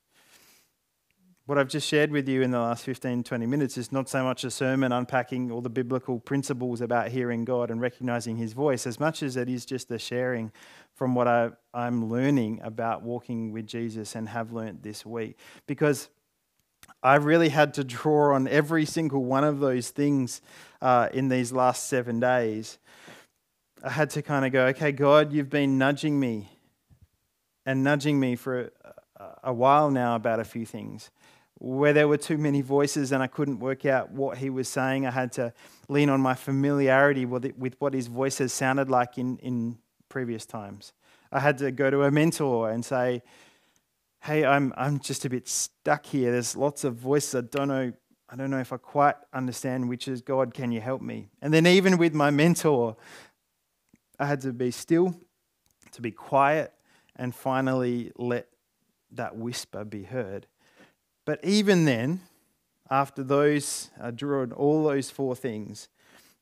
What 1.46 1.58
I've 1.58 1.68
just 1.68 1.88
shared 1.88 2.12
with 2.12 2.28
you 2.28 2.42
in 2.42 2.52
the 2.52 2.60
last 2.60 2.84
15, 2.84 3.24
20 3.24 3.46
minutes 3.46 3.76
is 3.76 3.90
not 3.90 4.08
so 4.08 4.22
much 4.22 4.44
a 4.44 4.50
sermon 4.50 4.92
unpacking 4.92 5.50
all 5.50 5.60
the 5.60 5.68
biblical 5.68 6.20
principles 6.20 6.80
about 6.80 7.08
hearing 7.08 7.44
God 7.44 7.68
and 7.68 7.80
recognizing 7.80 8.36
his 8.36 8.52
voice, 8.52 8.86
as 8.86 9.00
much 9.00 9.24
as 9.24 9.36
it 9.36 9.48
is 9.48 9.66
just 9.66 9.90
a 9.90 9.98
sharing 9.98 10.52
from 10.94 11.16
what 11.16 11.26
I, 11.26 11.50
I'm 11.74 12.08
learning 12.08 12.60
about 12.62 13.02
walking 13.02 13.50
with 13.50 13.66
Jesus 13.66 14.14
and 14.14 14.28
have 14.28 14.52
learnt 14.52 14.84
this 14.84 15.04
week. 15.04 15.36
Because 15.66 16.10
I 17.02 17.16
really 17.16 17.48
had 17.48 17.74
to 17.74 17.82
draw 17.82 18.36
on 18.36 18.46
every 18.46 18.84
single 18.84 19.24
one 19.24 19.42
of 19.42 19.58
those 19.58 19.90
things 19.90 20.42
uh, 20.80 21.08
in 21.12 21.28
these 21.28 21.50
last 21.50 21.88
seven 21.88 22.20
days. 22.20 22.78
I 23.82 23.90
had 23.90 24.10
to 24.10 24.22
kind 24.22 24.46
of 24.46 24.52
go, 24.52 24.66
okay, 24.66 24.92
God, 24.92 25.32
you've 25.32 25.50
been 25.50 25.76
nudging 25.76 26.20
me 26.20 26.50
and 27.66 27.82
nudging 27.82 28.20
me 28.20 28.36
for 28.36 28.70
a, 29.16 29.24
a 29.42 29.52
while 29.52 29.90
now 29.90 30.14
about 30.14 30.38
a 30.38 30.44
few 30.44 30.64
things. 30.64 31.10
Where 31.64 31.92
there 31.92 32.08
were 32.08 32.16
too 32.16 32.38
many 32.38 32.60
voices 32.60 33.12
and 33.12 33.22
I 33.22 33.28
couldn't 33.28 33.60
work 33.60 33.86
out 33.86 34.10
what 34.10 34.38
he 34.38 34.50
was 34.50 34.66
saying, 34.66 35.06
I 35.06 35.12
had 35.12 35.30
to 35.34 35.52
lean 35.88 36.10
on 36.10 36.20
my 36.20 36.34
familiarity 36.34 37.24
with, 37.24 37.44
it, 37.44 37.56
with 37.56 37.76
what 37.78 37.94
his 37.94 38.08
voice 38.08 38.38
has 38.38 38.52
sounded 38.52 38.90
like 38.90 39.16
in, 39.16 39.36
in 39.38 39.78
previous 40.08 40.44
times. 40.44 40.92
I 41.30 41.38
had 41.38 41.58
to 41.58 41.70
go 41.70 41.88
to 41.88 42.02
a 42.02 42.10
mentor 42.10 42.68
and 42.68 42.84
say, 42.84 43.22
hey, 44.22 44.44
I'm, 44.44 44.74
I'm 44.76 44.98
just 44.98 45.24
a 45.24 45.30
bit 45.30 45.48
stuck 45.48 46.04
here. 46.04 46.32
There's 46.32 46.56
lots 46.56 46.82
of 46.82 46.96
voices. 46.96 47.36
I 47.36 47.40
don't 47.42 47.68
know. 47.68 47.92
I 48.28 48.34
don't 48.34 48.50
know 48.50 48.58
if 48.58 48.72
I 48.72 48.78
quite 48.78 49.14
understand 49.32 49.88
which 49.88 50.08
is 50.08 50.20
God. 50.20 50.54
Can 50.54 50.72
you 50.72 50.80
help 50.80 51.00
me? 51.00 51.28
And 51.40 51.54
then 51.54 51.64
even 51.68 51.96
with 51.96 52.12
my 52.12 52.30
mentor, 52.30 52.96
I 54.18 54.26
had 54.26 54.40
to 54.40 54.52
be 54.52 54.72
still, 54.72 55.14
to 55.92 56.02
be 56.02 56.10
quiet, 56.10 56.72
and 57.14 57.32
finally 57.32 58.10
let 58.16 58.48
that 59.12 59.36
whisper 59.36 59.84
be 59.84 60.02
heard. 60.02 60.48
But 61.24 61.44
even 61.44 61.84
then, 61.84 62.20
after 62.90 63.22
those, 63.22 63.90
I 64.00 64.10
drew 64.10 64.42
on 64.42 64.52
all 64.52 64.84
those 64.84 65.10
four 65.10 65.36
things, 65.36 65.88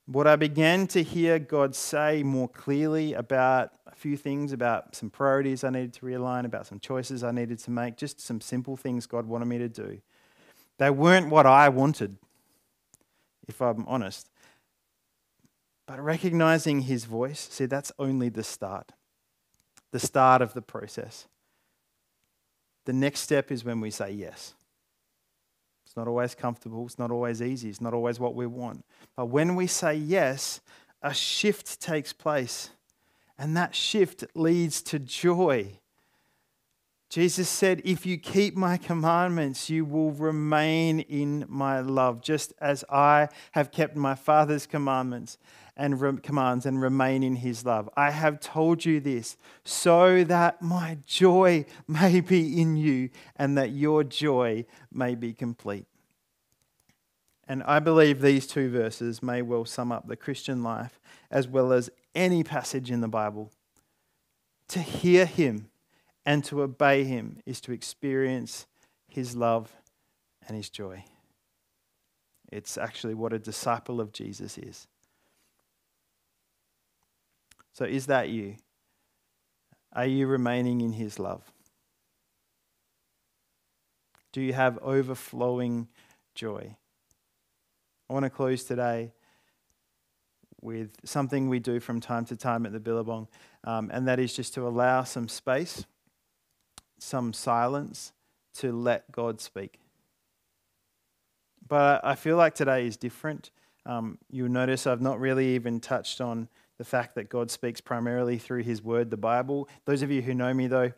what 0.07 0.27
I 0.27 0.37
began 0.37 0.87
to 0.89 1.03
hear 1.03 1.39
God 1.39 1.75
say 1.75 2.23
more 2.23 2.49
clearly 2.49 3.15
about 3.15 3.73
a 3.87 3.95
few 3.95 4.17
things, 4.17 4.53
about 4.53 4.97
some 4.97 5.11
priorities 5.11 5.63
I 5.63 5.71
needed 5.71 5.93
to 5.95 6.07
realign, 6.07 6.45
about 6.45 6.67
some 6.67 6.81
choices 6.81 7.23
I 7.23 7.31
needed 7.31 7.61
to 7.61 7.71
make, 7.71 7.97
just 7.97 8.21
some 8.21 8.41
simple 8.41 8.77
things 8.77 9.07
God 9.07 9.27
wanted 9.27 9.47
me 9.47 9.59
to 9.59 9.69
do. 9.69 10.01
They 10.79 10.91
weren't 10.91 11.31
what 11.31 11.47
I 11.47 11.69
wanted, 11.69 12.17
if 13.47 13.61
I'm 13.63 13.87
honest. 13.87 14.29
But 15.87 16.03
recognizing 16.03 16.83
His 16.83 17.05
voice, 17.05 17.49
see, 17.51 17.67
that's 17.67 17.93
only 17.99 18.31
the 18.31 18.43
start, 18.43 18.93
the 19.93 20.01
start 20.01 20.43
of 20.43 20.55
the 20.55 20.63
process. 20.63 21.29
The 22.87 22.93
next 22.93 23.21
step 23.21 23.53
is 23.53 23.65
when 23.65 23.81
we 23.81 23.91
say 23.91 24.11
yes. 24.11 24.55
It's 25.91 25.97
not 25.97 26.07
always 26.07 26.37
comfortable. 26.37 26.87
It's 26.87 27.01
not 27.01 27.11
always 27.11 27.43
easy. 27.43 27.69
It's 27.69 27.81
not 27.81 27.95
always 27.95 28.21
what 28.21 28.37
we 28.37 28.47
want. 28.47 28.85
But 29.17 29.27
when 29.27 29.57
we 29.57 29.67
say 29.67 29.97
yes, 29.97 30.61
a 31.03 31.13
shift 31.13 31.81
takes 31.81 32.13
place. 32.13 32.71
And 33.37 33.57
that 33.57 33.75
shift 33.75 34.23
leads 34.37 34.83
to 34.83 35.01
joy. 35.01 35.81
Jesus 37.11 37.49
said, 37.49 37.83
If 37.85 38.07
you 38.07 38.17
keep 38.19 38.57
my 38.57 38.77
commandments, 38.77 39.69
you 39.69 39.85
will 39.85 40.13
remain 40.13 41.01
in 41.01 41.45
my 41.49 41.81
love, 41.81 42.23
just 42.23 42.53
as 42.61 42.85
I 42.89 43.29
have 43.51 43.73
kept 43.73 43.97
my 43.97 44.15
Father's 44.15 44.65
commandments 44.65 45.37
and 45.77 46.01
re- 46.01 46.21
commands 46.23 46.67
and 46.67 46.81
remain 46.81 47.25
in 47.25 47.37
his 47.37 47.67
love. 47.67 47.91
I 47.97 48.13
have 48.13 48.39
told 48.39 48.85
you 48.85 49.01
this 49.01 49.37
so 49.65 50.23
that 50.23 50.63
my 50.63 50.99
joy 51.05 51.65
may 51.89 52.21
be 52.21 52.61
in 52.61 52.77
you 52.77 53.11
and 53.35 53.59
that 53.59 53.73
your 53.73 54.05
joy 54.05 54.65
may 54.93 55.17
be 55.17 55.33
complete. 55.33 55.87
And 57.49 57.65
I 57.65 57.81
believe 57.81 58.21
these 58.21 58.47
two 58.47 58.71
verses 58.71 59.21
may 59.21 59.43
well 59.43 59.65
sum 59.65 59.91
up 59.91 60.07
the 60.07 60.15
Christian 60.15 60.63
life 60.63 61.01
as 61.29 61.49
well 61.49 61.73
as 61.73 61.91
any 62.15 62.45
passage 62.45 62.89
in 62.89 63.01
the 63.01 63.09
Bible. 63.09 63.51
To 64.69 64.79
hear 64.79 65.27
Him 65.27 65.70
and 66.31 66.45
to 66.45 66.63
obey 66.63 67.03
Him 67.03 67.39
is 67.45 67.61
to 67.63 67.73
experience 67.73 68.69
His 69.09 69.35
love 69.35 69.75
and 70.47 70.57
His 70.57 70.71
joy. 70.71 71.03
It's 72.53 72.79
actually 72.79 73.15
what 73.15 73.33
a 73.33 73.39
disciple 73.41 74.01
of 74.01 74.13
Jesus 74.13 74.57
is. 74.57 74.87
So, 77.73 77.85
is 77.85 78.07
that 78.07 78.29
you? 78.29 78.55
Are 79.93 80.07
you 80.07 80.29
remaining 80.29 80.83
in 80.83 80.93
His 80.93 81.19
love? 81.19 81.51
Do 84.33 84.41
you 84.41 84.53
have 84.53 84.79
overflowing 84.83 85.89
joy? 86.37 86.77
I 88.09 88.13
want 88.13 88.23
to 88.23 88.31
close 88.31 88.63
today 88.63 89.15
with 90.61 90.93
something 91.03 91.49
we 91.49 91.59
do 91.59 91.81
from 91.81 91.99
time 91.99 92.25
to 92.27 92.37
time 92.37 92.67
at 92.67 92.73
the 92.73 92.79
Billabong, 92.79 93.27
um, 93.65 93.91
and 93.93 94.07
that 94.07 94.21
is 94.21 94.33
just 94.33 94.55
to 94.55 94.69
allow 94.69 95.03
some 95.03 95.27
space, 95.27 95.87
some 97.03 97.33
silence 97.33 98.13
to 98.55 98.73
let 98.73 99.11
God 99.13 99.41
speak. 99.41 99.81
But 101.67 102.05
I 102.05 102.15
feel 102.15 102.37
like 102.37 102.55
today 102.55 102.87
is 102.87 102.97
different. 102.97 103.51
Um, 103.87 104.19
you'll 104.31 104.49
notice 104.49 104.87
I've 104.87 105.01
not 105.01 105.21
really 105.21 105.55
even 105.55 105.81
touched 105.81 106.21
on 106.21 106.49
the 106.79 106.85
fact 106.85 107.15
that 107.15 107.29
God 107.29 107.51
speaks 107.51 107.81
primarily 107.81 108.39
through 108.39 108.63
His 108.63 108.83
Word, 108.83 109.11
the 109.11 109.17
Bible. 109.17 109.69
Those 109.85 110.03
of 110.03 110.11
you 110.11 110.23
who 110.23 110.35
know 110.35 110.53
me, 110.53 110.67
though, 110.67 110.93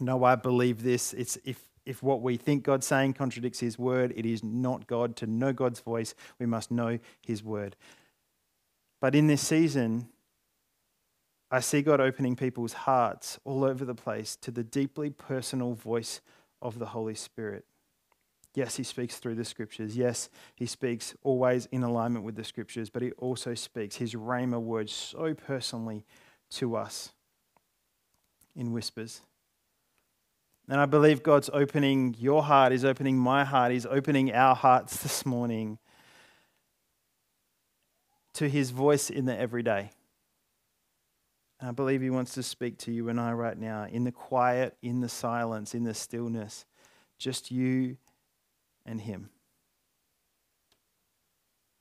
know 0.00 0.24
I 0.24 0.36
believe 0.36 0.82
this. 0.82 1.12
It's 1.12 1.38
if 1.44 1.60
if 1.84 2.02
what 2.02 2.20
we 2.20 2.36
think 2.36 2.64
God's 2.64 2.86
saying 2.86 3.14
contradicts 3.14 3.60
His 3.60 3.78
Word, 3.78 4.12
it 4.16 4.26
is 4.26 4.44
not 4.44 4.86
God. 4.86 5.16
To 5.16 5.26
know 5.26 5.52
God's 5.52 5.80
voice, 5.80 6.14
we 6.38 6.46
must 6.46 6.70
know 6.70 6.98
His 7.20 7.42
Word. 7.42 7.76
But 9.00 9.14
in 9.14 9.26
this 9.26 9.46
season, 9.46 10.08
I 11.50 11.60
see 11.60 11.82
God 11.82 12.00
opening 12.00 12.36
people's 12.36 12.74
hearts 12.74 13.38
all 13.44 13.64
over 13.64 13.84
the 13.84 13.94
place 13.94 14.36
to 14.36 14.50
the 14.50 14.62
deeply 14.62 15.10
personal 15.10 15.72
voice 15.72 16.20
of 16.60 16.78
the 16.78 16.86
Holy 16.86 17.14
Spirit. 17.14 17.64
Yes, 18.54 18.76
he 18.76 18.82
speaks 18.82 19.18
through 19.18 19.36
the 19.36 19.44
scriptures. 19.44 19.96
Yes, 19.96 20.28
he 20.56 20.66
speaks 20.66 21.14
always 21.22 21.66
in 21.66 21.82
alignment 21.82 22.24
with 22.24 22.34
the 22.34 22.44
scriptures, 22.44 22.90
but 22.90 23.02
he 23.02 23.12
also 23.12 23.54
speaks 23.54 23.96
his 23.96 24.14
Rhema 24.14 24.60
words 24.60 24.92
so 24.92 25.32
personally 25.32 26.04
to 26.50 26.76
us 26.76 27.12
in 28.56 28.72
whispers. 28.72 29.22
And 30.68 30.80
I 30.80 30.86
believe 30.86 31.22
God's 31.22 31.48
opening 31.52 32.14
your 32.18 32.42
heart, 32.42 32.72
He's 32.72 32.84
opening 32.84 33.16
my 33.16 33.44
heart, 33.44 33.72
He's 33.72 33.86
opening 33.86 34.34
our 34.34 34.54
hearts 34.54 34.96
this 35.02 35.24
morning 35.24 35.78
to 38.34 38.48
His 38.48 38.70
voice 38.70 39.08
in 39.08 39.24
the 39.24 39.38
everyday. 39.38 39.90
I 41.60 41.72
believe 41.72 42.02
He 42.02 42.10
wants 42.10 42.34
to 42.34 42.42
speak 42.42 42.78
to 42.78 42.92
you 42.92 43.08
and 43.08 43.20
I 43.20 43.32
right 43.32 43.58
now 43.58 43.86
in 43.90 44.04
the 44.04 44.12
quiet, 44.12 44.76
in 44.82 45.00
the 45.00 45.08
silence, 45.08 45.74
in 45.74 45.84
the 45.84 45.94
stillness. 45.94 46.64
Just 47.18 47.50
you 47.50 47.96
and 48.86 49.00
Him. 49.00 49.30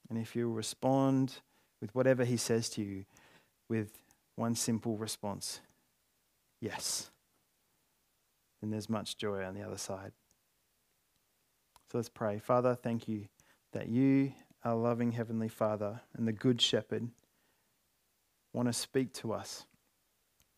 And 0.09 0.17
if 0.17 0.35
you 0.35 0.51
respond 0.51 1.35
with 1.79 1.93
whatever 1.93 2.25
He 2.25 2.37
says 2.37 2.69
to 2.69 2.81
you, 2.81 3.05
with 3.69 3.99
one 4.35 4.55
simple 4.55 4.97
response 4.97 5.59
yes, 6.59 7.11
then 8.61 8.71
there's 8.71 8.89
much 8.89 9.17
joy 9.17 9.43
on 9.43 9.53
the 9.53 9.61
other 9.61 9.77
side. 9.77 10.11
So 11.91 11.97
let's 11.97 12.09
pray. 12.09 12.39
Father, 12.39 12.75
thank 12.75 13.07
you 13.07 13.27
that 13.73 13.89
you, 13.89 14.33
our 14.63 14.75
loving 14.75 15.11
Heavenly 15.11 15.47
Father 15.47 16.01
and 16.15 16.27
the 16.27 16.33
Good 16.33 16.61
Shepherd, 16.61 17.09
want 18.57 18.67
to 18.67 18.73
speak 18.73 19.13
to 19.13 19.33
us. 19.33 19.65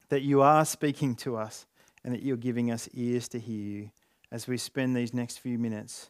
That 0.08 0.22
you 0.22 0.42
are 0.42 0.64
speaking 0.64 1.16
to 1.18 1.36
us 1.36 1.68
and 2.04 2.14
that 2.14 2.24
you're 2.24 2.38
giving 2.38 2.72
us 2.72 2.88
ears 2.94 3.28
to 3.30 3.40
hear 3.40 3.62
you 3.62 3.92
as 4.32 4.48
we 4.48 4.58
spend 4.58 4.96
these 4.96 5.14
next 5.14 5.40
few 5.40 5.60
minutes 5.60 6.10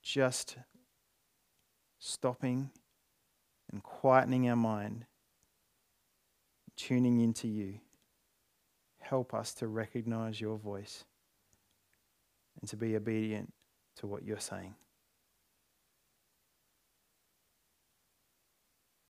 just 0.00 0.56
stopping 1.98 2.70
and 3.72 3.82
quietening 3.82 4.48
our 4.48 4.56
mind, 4.56 5.06
tuning 6.76 7.20
into 7.20 7.48
you. 7.48 7.80
Help 9.00 9.34
us 9.34 9.52
to 9.54 9.66
recognize 9.66 10.40
your 10.40 10.56
voice 10.56 11.04
and 12.60 12.70
to 12.70 12.76
be 12.76 12.94
obedient 12.94 13.52
to 13.96 14.06
what 14.06 14.24
you're 14.24 14.38
saying. 14.38 14.74